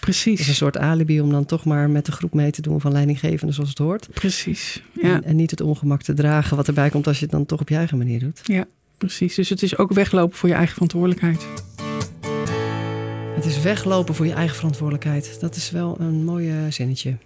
[0.09, 2.62] Het is een Precies, soort alibi om dan toch maar met de groep mee te
[2.62, 4.09] doen van leidinggevende zoals het hoort.
[4.12, 4.83] precies.
[4.92, 7.46] Ja, En, en niet het ongemak te dragen wat erbij komt als je het dan
[7.46, 8.40] toch op je eigen manier doet.
[8.42, 8.64] ja,
[8.98, 9.35] precies.
[9.35, 11.46] Dus het is ook weglopen voor je eigen verantwoordelijkheid.
[13.35, 15.37] Het is weglopen voor je eigen verantwoordelijkheid.
[15.40, 17.16] Dat is wel een mooie zinnetje.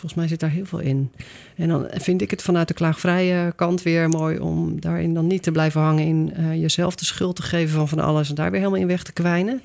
[0.00, 1.12] Volgens mij zit daar heel veel in.
[1.56, 5.42] En dan vind ik het vanuit de klaagvrije kant weer mooi om daarin dan niet
[5.42, 8.50] te blijven hangen in eh, jezelf de schuld te geven van van alles en daar
[8.50, 9.62] weer helemaal in weg te kwijnen.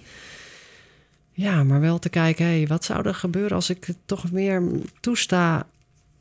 [1.32, 4.64] Ja, maar wel te kijken, hé, wat zou er gebeuren als ik het toch meer
[5.00, 5.68] toesta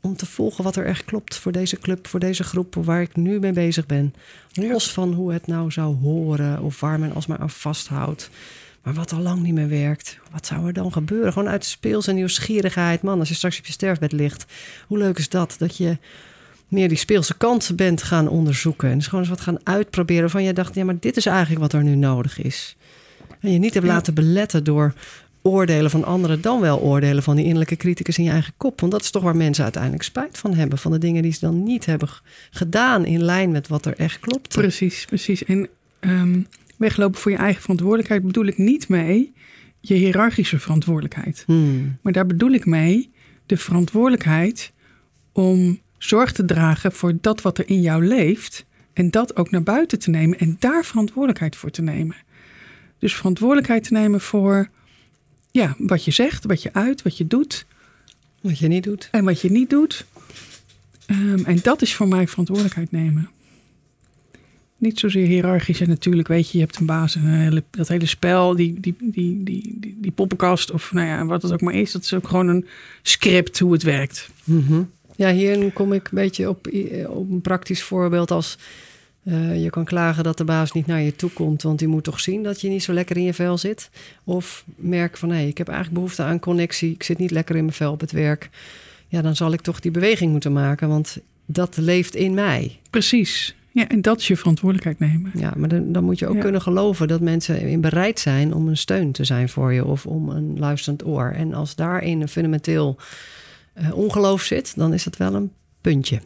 [0.01, 3.15] om te volgen wat er echt klopt voor deze club, voor deze groep, waar ik
[3.15, 4.13] nu mee bezig ben.
[4.53, 8.29] Los van hoe het nou zou horen of waar men alsmaar aan vasthoudt.
[8.85, 11.33] Maar wat al lang niet meer werkt, wat zou er dan gebeuren?
[11.33, 13.01] Gewoon uit speels en nieuwsgierigheid.
[13.01, 14.45] Man, als je straks op je sterfbed ligt,
[14.87, 15.55] hoe leuk is dat?
[15.57, 15.97] Dat je
[16.67, 18.89] meer die speelse kant bent gaan onderzoeken.
[18.89, 21.61] En dus gewoon eens wat gaan uitproberen van je dacht, ja, maar dit is eigenlijk
[21.61, 22.75] wat er nu nodig is.
[23.39, 24.93] En je niet hebt laten beletten door
[25.41, 28.79] oordelen van anderen, dan wel oordelen van die innerlijke criticus in je eigen kop.
[28.79, 30.77] Want dat is toch waar mensen uiteindelijk spijt van hebben.
[30.77, 32.09] Van de dingen die ze dan niet hebben
[32.51, 34.47] gedaan in lijn met wat er echt klopt.
[34.47, 35.43] Precies, precies.
[35.43, 35.69] En
[35.99, 36.41] ehm,
[36.77, 39.33] weglopen voor je eigen verantwoordelijkheid bedoel ik niet mee
[39.79, 41.43] je hiërarchische verantwoordelijkheid.
[41.45, 41.97] Hmm.
[42.01, 43.11] Maar daar bedoel ik mee
[43.45, 44.71] de verantwoordelijkheid
[45.31, 48.65] om zorg te dragen voor dat wat er in jou leeft.
[48.93, 52.15] En dat ook naar buiten te nemen en daar verantwoordelijkheid voor te nemen.
[52.99, 54.69] Dus verantwoordelijkheid te nemen voor
[55.51, 57.65] ja, wat je zegt, wat je uit, wat je doet
[58.41, 59.07] Wat je niet doet.
[59.11, 60.05] en wat je niet doet.
[61.05, 63.29] Ehm, en dat is voor mij verantwoordelijkheid nemen.
[64.77, 65.81] Niet zozeer hiërarchisch.
[65.81, 67.15] En natuurlijk weet je, je hebt een baas.
[67.15, 71.07] En een hele, dat hele spel, die, die, die, die, die, die poppenkast of nou
[71.07, 71.91] ja, wat het ook maar is.
[71.91, 72.65] Dat is ook gewoon een
[73.01, 74.29] script hoe het werkt.
[74.43, 74.81] Mhm.
[75.15, 76.67] Ja, hier kom ik een beetje op,
[77.07, 78.57] op een praktisch voorbeeld als
[79.25, 82.03] eh, je kan klagen dat de baas niet naar je toe komt, want die moet
[82.03, 83.89] toch zien dat je niet zo lekker in je vel zit.
[84.23, 87.63] Of merk van hé, ik heb eigenlijk behoefte aan connectie, ik zit niet lekker in
[87.63, 88.49] mijn vel op het werk.
[89.07, 92.79] Ja, dan zal ik toch die beweging moeten maken, want dat leeft in mij.
[92.89, 93.55] Precies.
[93.75, 95.31] Ja, en dat is je verantwoordelijkheid nemen.
[95.33, 96.41] Ja, maar dan, dan moet je ook Ja.
[96.41, 100.05] kunnen geloven dat mensen in bereid zijn om een steun te zijn voor je of
[100.05, 101.31] om een luisterend oor.
[101.35, 102.97] En als daarin een fundamenteel
[103.73, 106.21] eh, ongeloof zit, dan is dat wel een puntje.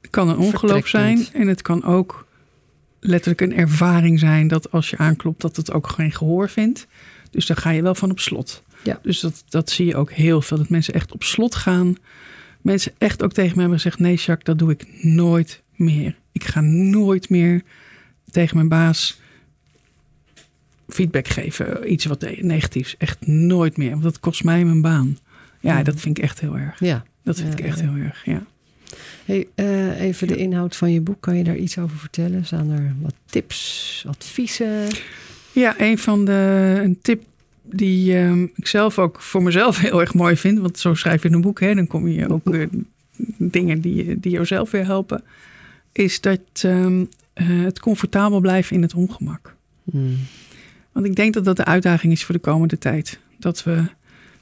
[0.00, 2.26] Het kan een ongeloof zijn en het kan ook
[3.00, 6.86] letterlijk een ervaring zijn dat als je aanklopt dat het ook geen gehoor vindt.
[7.30, 8.62] Dus daar ga je wel van op slot.
[8.82, 8.98] Ja.
[9.02, 11.94] Dus dat, dat zie je ook heel veel, dat mensen echt op slot gaan.
[12.60, 16.16] Mensen echt ook tegen me hebben gezegd, nee Jacques, dat doe ik nooit meer.
[16.36, 17.62] Ik ga nooit meer
[18.30, 19.20] tegen mijn baas
[20.88, 22.96] feedback geven, iets wat negatiefs.
[22.98, 25.18] Echt nooit meer, want dat kost mij mijn baan.
[25.60, 26.80] Ja, dat vind ik echt heel erg.
[26.80, 27.04] Ja.
[27.22, 27.90] Dat vind Ja, ik echt ja.
[27.92, 28.42] heel erg, ja.
[29.24, 31.20] Hey, eh, even de inhoud van je boek.
[31.20, 32.44] Kan je daar iets over vertellen?
[32.46, 34.86] Staan er wat tips, adviezen?
[35.52, 37.22] Ja, een van de een tip
[37.62, 40.58] die ehm, ik zelf ook voor mezelf heel erg mooi vind.
[40.58, 42.66] Want zo schrijf je een boek, hè, dan kom je ook eh,
[43.38, 45.22] dingen die, je- die jou zelf weer helpen.
[45.98, 49.54] Is dat ehm, eh, het comfortabel blijven in het ongemak.
[49.84, 50.18] Hmm.
[50.92, 53.18] Want ik denk dat dat de uitdaging is voor de komende tijd.
[53.38, 53.84] Dat we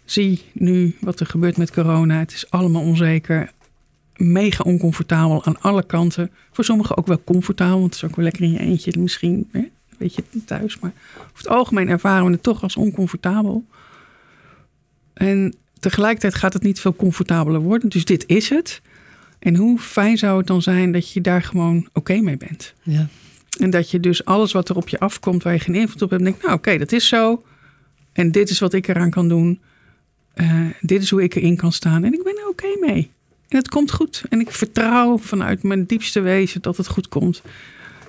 [0.05, 2.19] zien nu wat er gebeurt met corona.
[2.19, 3.53] Het is allemaal onzeker.
[4.17, 6.31] Mega oncomfortabel aan alle kanten.
[6.53, 7.81] Voor sommigen ook wel comfortabel.
[7.81, 9.49] Want het is ook wel lekker in je eentje misschien.
[9.53, 9.69] Hè?
[9.99, 10.79] Weet je thuis.
[10.79, 13.65] Maar over het algemeen ervaren we het toch als oncomfortabel.
[15.15, 17.89] En tegelijkertijd gaat het niet veel comfortabeler worden.
[17.89, 18.81] Dus dit is het.
[19.45, 22.75] En hoe fijn zou het dan zijn dat je daar gewoon oké mee bent.
[22.83, 23.07] Ja.
[23.59, 26.11] En dat je dus alles wat er op je afkomt waar je geen invloed op
[26.11, 27.45] hebt, denkt, nou oké, dat is zo.
[28.13, 29.61] En dit is wat ik eraan kan doen.
[30.35, 32.05] Eh, dit is hoe ik erin kan staan.
[32.05, 33.11] En ik ben er oké mee.
[33.49, 34.23] En het komt goed.
[34.29, 37.43] En ik vertrouw vanuit mijn diepste wezen dat het goed komt.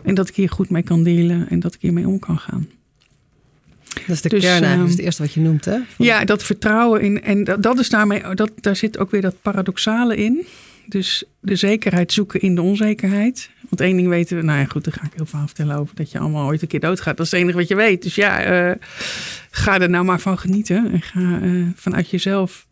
[0.03, 2.67] En dat ik hier goed mee kan delen en dat ik hiermee om kan gaan.
[3.93, 4.77] Dat is de Dus, kern eigenlijk.
[4.79, 5.77] Dat is ehm, het eerste wat je noemt, hè?
[5.87, 7.21] Van- Ja, dat vertrouwen in.
[7.23, 10.45] En dat, dat is daarmee, dat, daar zit ook weer dat paradoxale in.
[10.87, 13.49] Dus de zekerheid zoeken in de onzekerheid.
[13.69, 15.95] Want één ding weten we, nou ja, goed, daar ga ik heel veel vertellen over
[15.95, 17.17] dat je allemaal ooit een keer doodgaat.
[17.17, 18.01] Dat is het enige wat je weet.
[18.03, 18.75] Dus ja, eh,
[19.51, 20.91] ga er nou maar van genieten.
[20.91, 22.67] En ga eh, vanuit jezelf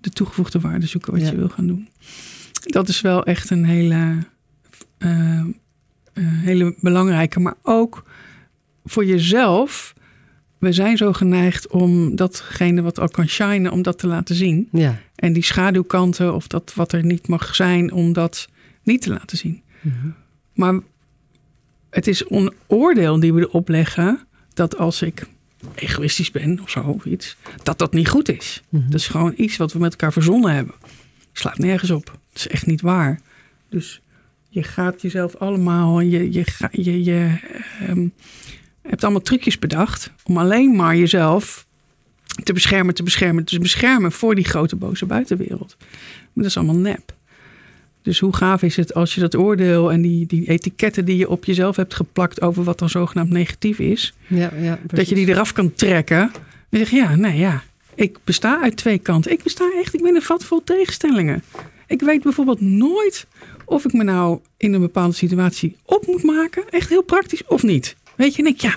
[0.00, 1.30] de toegevoegde waarde zoeken wat Ja.
[1.30, 1.88] je wil gaan doen.
[2.64, 4.16] Dat is wel echt een hele,
[4.98, 5.42] eh,
[6.22, 7.40] hele belangrijke.
[7.40, 8.04] Maar ook
[8.84, 9.94] voor jezelf.
[10.60, 14.68] We zijn zo geneigd om datgene wat al kan shinen, om dat te laten zien.
[14.72, 15.00] Ja.
[15.14, 18.48] En die schaduwkanten of dat wat er niet mag zijn, om dat
[18.82, 19.62] niet te laten zien.
[19.80, 20.08] Mhm.
[20.54, 20.80] Maar
[21.90, 25.26] het is een oordeel die we erop leggen dat als ik
[25.74, 28.62] egoïstisch ben of zo of iets, dat dat niet goed is.
[28.68, 28.90] Mhm.
[28.90, 30.74] Dat is gewoon iets wat we met elkaar verzonnen hebben.
[31.32, 32.18] Slaat nergens op.
[32.32, 33.20] Het is echt niet waar.
[33.68, 34.00] Dus
[34.48, 37.38] je gaat jezelf allemaal, je, je, je, je
[37.86, 38.08] ehm,
[38.82, 41.66] hebt allemaal trucjes bedacht om alleen maar jezelf
[42.42, 45.76] te beschermen, te beschermen, te beschermen voor die grote boze buitenwereld.
[45.78, 47.14] Maar dat is allemaal nep.
[48.02, 51.28] Dus hoe gaaf is het als je dat oordeel en die, die etiketten die je
[51.28, 55.28] op jezelf hebt geplakt over wat dan zogenaamd negatief is, Ja, ja, dat je die
[55.28, 56.30] eraf kan trekken.
[56.70, 57.62] En zeg je, ja, nee, ja.
[57.94, 59.32] Ik besta uit twee kanten.
[59.32, 61.42] Ik besta echt, ik ben een vat vol tegenstellingen.
[61.86, 63.26] Ik weet bijvoorbeeld nooit
[63.64, 66.62] of ik me nou in een bepaalde situatie op moet maken.
[66.70, 67.96] Echt heel praktisch of niet.
[68.20, 68.74] Weet je, en ik, ja,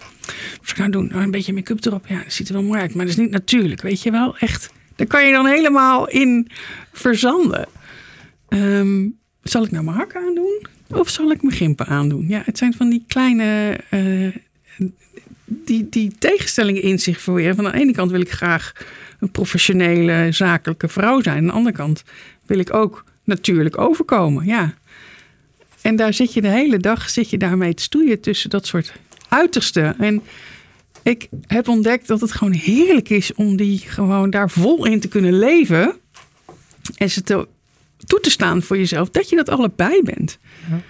[0.61, 1.07] wat ik nou doen?
[1.07, 2.07] Nou, een beetje make-up erop.
[2.07, 3.81] Ja, dat ziet er wel mooi uit, maar dat is niet natuurlijk.
[3.81, 4.71] Weet je wel, echt.
[4.95, 6.47] Daar kan je dan helemaal in
[6.91, 7.67] verzanden.
[8.49, 9.07] Ehm,
[9.41, 10.65] zal ik nou mijn hakken aandoen?
[10.87, 12.27] Of zal ik mijn gimpen aandoen?
[12.27, 14.35] Ja, het zijn van die kleine eh,
[15.45, 17.55] die, die tegenstellingen in zich verweren.
[17.55, 18.71] Van aan de ene kant wil ik graag
[19.19, 21.37] een professionele, zakelijke vrouw zijn.
[21.37, 22.03] Aan de andere kant
[22.45, 24.45] wil ik ook natuurlijk overkomen.
[24.45, 24.73] Ja.
[25.81, 28.93] En daar zit je de hele dag zit je daarmee te stoeien tussen dat soort
[29.33, 29.99] uitersten.
[29.99, 30.21] En
[31.03, 35.07] ik heb ontdekt dat het gewoon heerlijk is om die gewoon daar vol in te
[35.07, 35.95] kunnen leven.
[36.97, 37.47] En ze te,
[38.05, 40.37] toe te staan voor jezelf dat je dat allebei bent.
[40.69, 40.81] Ja.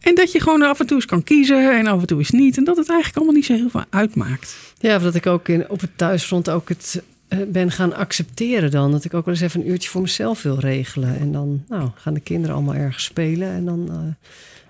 [0.00, 2.30] En dat je gewoon af en toe eens kan kiezen en af en toe eens
[2.30, 2.56] niet.
[2.56, 4.56] En dat het eigenlijk allemaal niet zo heel veel uitmaakt.
[4.78, 7.02] Ja, dat ik ook in, op het thuisfront ook het
[7.48, 8.90] ben gaan accepteren dan.
[8.90, 11.18] Dat ik ook wel eens even een uurtje voor mezelf wil regelen.
[11.18, 13.48] En dan nou, gaan de kinderen allemaal ergens spelen.
[13.48, 13.88] En dan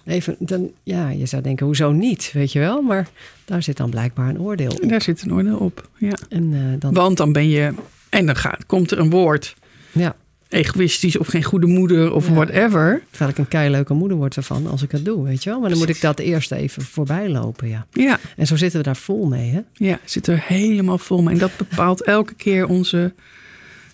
[0.04, 2.82] eh, even, dan, ja, je zou denken, hoezo niet, weet je wel?
[2.82, 3.08] Maar
[3.44, 4.88] daar zit dan blijkbaar een oordeel op.
[4.88, 5.88] daar zit een oordeel op.
[5.98, 6.16] Ja.
[6.28, 7.74] En eh, dan, Want dan ben je.
[8.08, 9.54] En dan gaat, komt er een woord.
[9.92, 10.16] ja,
[10.54, 12.32] Egoïstisch of geen goede moeder of Ja.
[12.34, 13.02] whatever.
[13.10, 15.60] terwijl ik een keileuke moeder word ervan als ik het doe, weet je wel?
[15.60, 17.86] Maar dan moet ik dat eerst even voorbij lopen, ja.
[17.92, 19.60] Ja, En zo zitten we daar vol mee, hè?
[19.72, 21.34] ja, zit er helemaal vol mee.
[21.34, 23.12] En dat bepaalt elke keer onze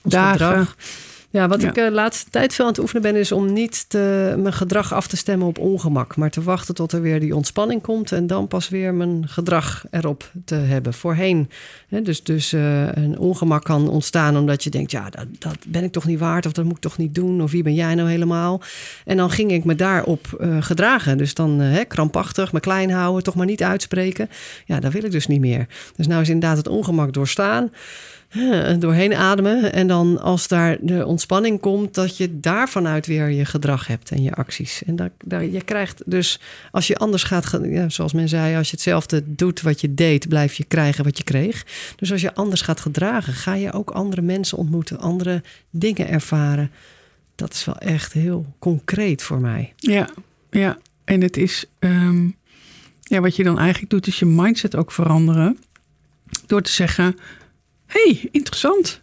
[0.03, 0.47] Ons dagen.
[0.47, 0.77] gedrag.
[1.33, 1.69] Ja, wat Ja.
[1.69, 4.93] ik de laatste tijd veel aan het oefenen ben, is om niet te, mijn gedrag
[4.95, 6.17] af te stemmen op ongemak.
[6.17, 8.13] Maar te wachten tot er weer die ontspanning komt.
[8.13, 10.95] En dan pas weer mijn gedrag erop te hebben.
[10.95, 11.51] Voorheen.
[11.89, 15.85] Hè, dus dus eh, een ongemak kan ontstaan omdat je denkt: ja, dat, dat ben
[15.85, 16.47] ik toch niet waard.
[16.47, 17.43] Of dat moet ik toch niet doen.
[17.43, 18.61] Of wie ben jij nou helemaal?
[19.05, 21.19] En dan ging ik me daarop eh, gedragen.
[21.19, 24.31] Dus dan eh, hè, krampachtig, me klein houden, toch maar niet uitspreken.
[24.65, 25.67] Ja, dat wil ik dus niet meer.
[25.97, 27.71] Dus nou is inderdaad het ongemak doorstaan.
[28.79, 29.73] Doorheen ademen.
[29.73, 34.11] En dan als daar de ontspanning komt, dat je daar vanuit weer je gedrag hebt
[34.11, 34.83] en je acties.
[34.87, 36.41] En daar, je krijgt dus,
[36.71, 40.55] als je anders gaat, zoals men zei, als je hetzelfde doet wat je deed, blijf
[40.55, 41.67] je krijgen wat je kreeg.
[41.97, 46.71] Dus als je anders gaat gedragen, ga je ook andere mensen ontmoeten, andere dingen ervaren.
[47.35, 49.73] Dat is wel echt heel concreet voor mij.
[49.77, 50.09] Ja,
[50.51, 50.79] ja.
[51.05, 51.65] En het is.
[51.79, 52.29] ehm,
[53.01, 55.59] ja, wat je dan eigenlijk doet, is je mindset ook veranderen.
[56.47, 57.17] Door te zeggen:
[57.93, 59.01] hey, interessant.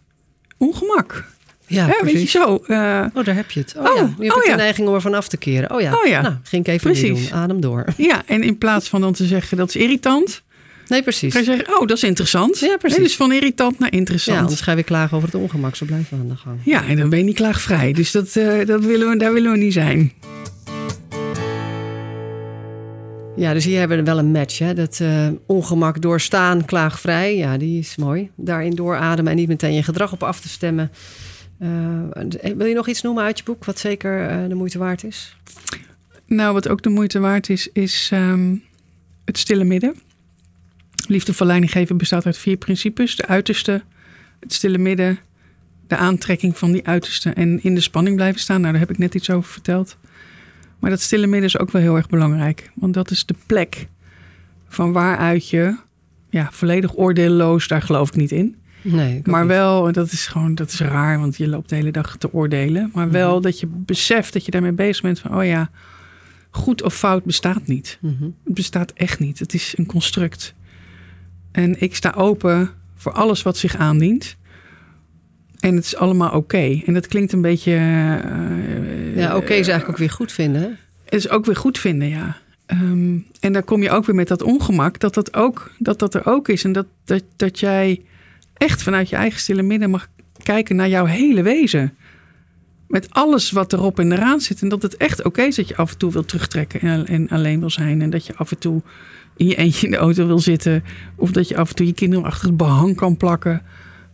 [0.58, 1.24] Ongemak.
[1.66, 2.56] Ja, Ja, weet je zo.
[2.66, 3.74] eh, Oh, daar heb je het.
[3.76, 4.56] Oh, Oh, ja, nu heb oh ik ja.
[4.56, 5.70] de neiging om er van af te keren.
[5.74, 6.20] Oh ja, Oh ja.
[6.20, 7.28] nou, ging ik even Precies.
[7.30, 7.38] doen.
[7.38, 7.84] Adem door.
[7.96, 10.42] ja, en in plaats van dan te zeggen dat is irritant,
[10.86, 11.32] Nee, precies.
[11.32, 12.58] ga je zeggen: oh, dat is interessant.
[12.58, 12.98] Ja, precies.
[12.98, 14.38] Nee, dus van irritant naar Ja, interessant.
[14.40, 15.76] anders ga je weer klagen over het ongemak.
[15.76, 16.58] Zo blijven we aan de gang.
[16.64, 17.92] Ja, en dan ben je niet klaagvrij.
[17.92, 20.12] Dus dat, eh, dat willen we, daar willen we niet zijn.
[23.38, 24.58] Ja, dus hier hebben we wel een match.
[24.58, 24.74] Hè?
[24.74, 27.36] Dat uh, ongemak doorstaan, klaagvrij.
[27.36, 28.30] Ja, die is mooi.
[28.36, 30.90] Daarin doorademen en niet meteen je gedrag op af te stemmen.
[31.58, 31.70] Uh,
[32.56, 35.36] wil je nog iets noemen uit je boek wat zeker uh, de moeite waard is?
[36.26, 38.62] Nou, wat ook de moeite waard is, is um,
[39.24, 39.94] het stille midden.
[41.06, 43.16] Liefde voor leidinggeven bestaat uit vier principes.
[43.16, 43.82] De uiterste,
[44.40, 45.18] het stille midden,
[45.86, 48.60] de aantrekking van die uiterste en in de spanning blijven staan.
[48.60, 49.96] Nou, daar heb ik net iets over verteld.
[50.78, 52.70] Maar dat stille midden is ook wel heel erg belangrijk.
[52.74, 53.88] Want dat is de plek
[54.68, 55.76] van waaruit je,
[56.30, 58.56] ja, volledig oordeelloos, daar geloof ik niet in.
[58.82, 62.16] Nee, maar wel, dat is gewoon, dat is raar, want je loopt de hele dag
[62.16, 62.90] te oordelen.
[62.94, 63.42] Maar wel mm-hmm.
[63.42, 65.70] dat je beseft dat je daarmee bezig bent van, oh ja,
[66.50, 67.98] goed of fout bestaat niet.
[68.00, 68.34] Mm-hmm.
[68.44, 69.38] Het bestaat echt niet.
[69.38, 70.54] Het is een construct.
[71.52, 74.36] En ik sta open voor alles wat zich aandient.
[75.60, 76.80] En het is allemaal oké.
[76.86, 77.72] En dat klinkt een beetje.
[77.72, 80.60] Uh, ja, oké is eigenlijk ook weer goed vinden.
[80.60, 80.68] Hè?
[81.04, 82.36] Het is ook weer goed vinden, ja.
[82.66, 86.14] Um, en dan kom je ook weer met dat ongemak, dat dat, ook, dat, dat
[86.14, 86.64] er ook is.
[86.64, 88.02] En dat, dat, dat jij
[88.54, 90.08] echt vanuit je eigen stille midden mag
[90.42, 91.94] kijken naar jouw hele wezen.
[92.88, 94.62] Met alles wat erop en eraan zit.
[94.62, 97.28] En dat het echt oké is dat je af en toe wil terugtrekken en, en
[97.28, 98.02] alleen wil zijn.
[98.02, 98.82] En dat je af en toe
[99.36, 100.84] in je eentje in de auto wil zitten.
[101.16, 103.62] Of dat je af en toe je kinderen achter het behang kan plakken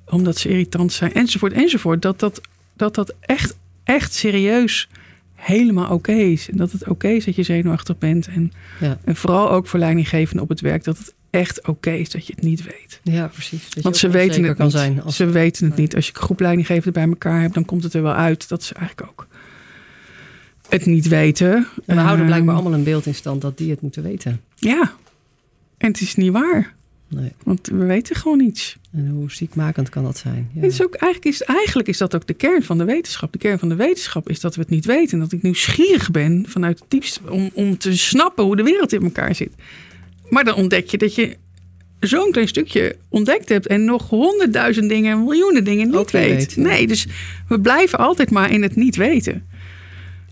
[0.07, 2.03] omdat ze irritant zijn, enzovoort, enzovoort.
[2.03, 2.41] Dat dat,
[2.77, 4.89] dat, dat echt, echt serieus
[5.35, 6.51] helemaal oké is.
[6.51, 8.27] En dat het oké is dat je zenuwachtig bent.
[8.27, 8.99] En, ja.
[9.05, 12.33] en vooral ook voor leidinggevenden op het werk, dat het echt oké is dat je
[12.35, 13.01] het niet weet.
[13.03, 13.71] Ja, precies.
[13.71, 14.71] Dat Want ze weten het niet.
[14.71, 15.17] Zijn als...
[15.17, 15.95] Ze weten het niet.
[15.95, 19.09] Als je groepleidinggevenden bij elkaar hebt, dan komt het er wel uit dat ze eigenlijk
[19.09, 19.27] ook
[20.69, 21.67] het niet weten.
[21.87, 24.41] En we houden blijkbaar allemaal een beeld in stand dat die het moeten weten.
[24.55, 24.93] Ja,
[25.79, 26.75] en het is niet waar.
[27.15, 27.33] Nee.
[27.43, 28.77] Want we weten gewoon niets.
[28.93, 30.51] En hoe ziekmakend kan dat zijn?
[30.55, 30.63] Ja.
[30.63, 33.33] Is ook, eigenlijk, is, eigenlijk is dat ook de kern van de wetenschap.
[33.33, 35.13] De kern van de wetenschap is dat we het niet weten.
[35.13, 38.93] En dat ik nieuwsgierig ben vanuit het diepste om, om te snappen hoe de wereld
[38.93, 39.53] in elkaar zit.
[40.29, 41.37] Maar dan ontdek je dat je
[42.01, 46.57] zo'n klein stukje ontdekt hebt en nog honderdduizend dingen en miljoenen dingen niet weet.
[46.57, 47.07] Nee, dus
[47.49, 49.47] we blijven altijd maar in het niet weten.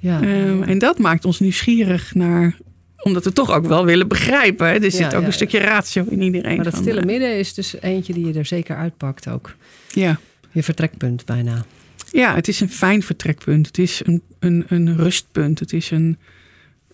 [0.01, 0.23] Ja.
[0.23, 2.57] Um, en dat maakt ons nieuwsgierig naar
[3.03, 4.67] omdat we toch ook wel willen begrijpen.
[4.67, 4.73] Hè?
[4.73, 6.57] Er zit ook een stukje ratio in iedereen.
[6.57, 9.55] Maar dat stille midden is dus eentje die je er zeker uitpakt ook.
[9.88, 10.19] Ja.
[10.51, 11.65] Je vertrekpunt bijna.
[12.11, 13.67] Ja, het is een fijn vertrekpunt.
[13.67, 15.59] Het is een, een, een rustpunt.
[15.59, 16.19] Het is een,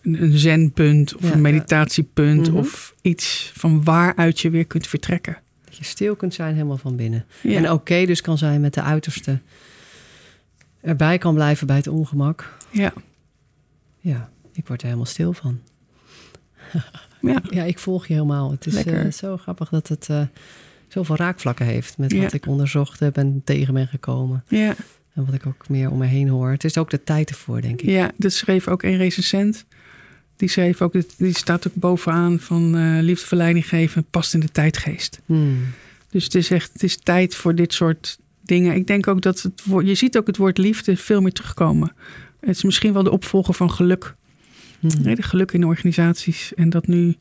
[0.02, 2.48] een, een zenpunt of een meditatiepunt.
[2.48, 2.56] Mhm.
[2.56, 5.38] Of iets van waaruit je weer kunt vertrekken.
[5.64, 7.26] Dat je stil kunt zijn helemaal van binnen.
[7.42, 9.40] En oké dus kan zijn met de uiterste.
[10.80, 12.56] Erbij kan blijven bij het ongemak.
[12.70, 12.92] Ja.
[14.00, 15.60] Ja, ik word er helemaal stil van.
[17.20, 17.42] Ja.
[17.50, 18.50] ja, ik volg je helemaal.
[18.50, 20.22] Het is uh, zo grappig dat het uh,
[20.88, 24.44] zoveel raakvlakken heeft met wat ik onderzocht heb en tegen ben gekomen.
[24.48, 24.74] Ja.
[25.14, 26.50] En wat ik ook meer om me heen hoor.
[26.50, 27.88] Het is ook de tijd ervoor, denk ik.
[27.88, 29.64] Ja, dat schreef ook een recensent.
[30.36, 35.20] Die schreef ook, die staat ook bovenaan van uh, liefdeverleiding geven, past in de tijdgeest.
[35.26, 35.58] Hmm.
[36.10, 38.74] Dus het is echt, het is tijd voor dit soort dingen.
[38.74, 41.92] Ik denk ook dat het woord, je ziet ook het woord liefde veel meer terugkomen.
[42.40, 44.14] Het is misschien wel de opvolger van geluk.
[44.80, 46.54] Nee, de geluk in organisaties.
[46.54, 47.16] En dat nu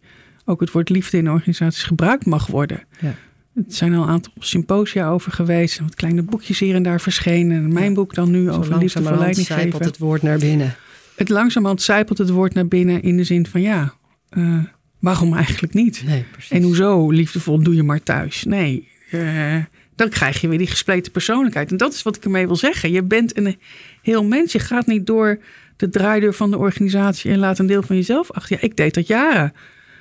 [0.45, 2.83] ook het woord liefde in organisaties gebruikt mag worden.
[2.99, 3.15] Ja.
[3.53, 5.79] Het zijn al een aantal symposia over geweest.
[5.79, 7.63] Wat kleine boekjes hier en daar verschenen.
[7.63, 9.83] En mijn boek dan nu Zo over liefde voor leidinggeven.
[9.83, 10.75] het woord naar binnen.
[11.15, 13.93] Het langzamerhand zijpelt het woord naar binnen in de zin van ja,
[14.37, 14.63] uh,
[14.99, 16.03] waarom eigenlijk niet?
[16.05, 16.51] Nee, precies.
[16.51, 18.43] En hoezo liefdevol doe je maar thuis?
[18.43, 19.55] Nee, uh,
[19.95, 21.71] dan krijg je weer die gespleten persoonlijkheid.
[21.71, 22.91] En dat is wat ik ermee wil zeggen.
[22.91, 23.57] Je bent een
[24.01, 24.51] heel mens.
[24.51, 25.39] Je gaat niet door
[25.77, 28.55] de draaideur van de organisatie en laat een deel van jezelf achter.
[28.55, 29.53] Ja, ik deed dat jaren.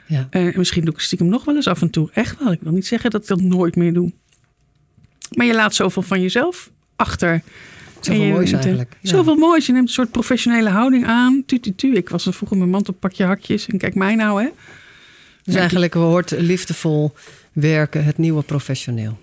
[0.07, 0.27] Ja.
[0.31, 2.11] En misschien doe ik stiekem nog wel eens af en toe.
[2.13, 2.53] Echt wel.
[2.53, 4.13] Ik wil niet zeggen dat ik dat nooit meer doe.
[5.31, 7.43] Maar je laat zoveel van jezelf achter.
[8.01, 8.97] Zoveel je, moois eigenlijk.
[9.01, 9.11] Ja.
[9.11, 9.67] Zoveel moois.
[9.67, 11.43] Je neemt een soort professionele houding aan.
[11.47, 11.95] Tu, tu, tu.
[11.95, 13.67] Ik was er vroeger mijn mantel, pak je hakjes.
[13.67, 14.49] En kijk mij nou, hè.
[15.45, 17.15] Dus eigenlijk hoort liefdevol
[17.53, 19.19] werken het nieuwe professioneel.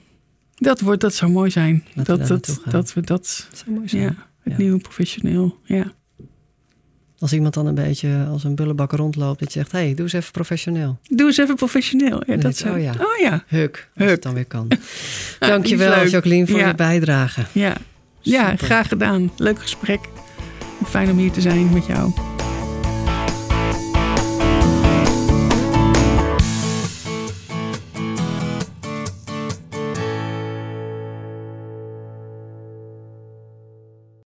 [0.55, 1.83] Dat, wordt, dat zou mooi zijn.
[1.93, 3.47] Laten dat, we dat, dat we dat.
[3.49, 4.01] Dat zou mooi zijn.
[4.01, 4.57] Ja, het Ja.
[4.57, 5.57] nieuwe professioneel.
[5.63, 5.93] Ja.
[7.23, 10.03] Als iemand dan een beetje als een bullebak rondloopt, dat je zegt: hé, hey, doe
[10.03, 10.97] eens even professioneel.
[11.09, 12.23] Doe eens even professioneel.
[12.25, 12.75] Ja, dat zou...
[12.75, 12.91] oh ja.
[12.91, 13.43] Oh ja.
[13.47, 14.09] Huk, als Huk.
[14.09, 14.67] het dan weer kan.
[14.69, 14.79] die
[15.39, 16.07] Dankjewel.
[16.07, 16.67] Jacqueline, voor Ja.
[16.67, 17.41] je bijdrage.
[17.51, 17.75] Ja.
[18.19, 19.31] ja, graag gedaan.
[19.37, 19.99] Leuk gesprek.
[20.85, 22.32] Fijn om hier te zijn met jou.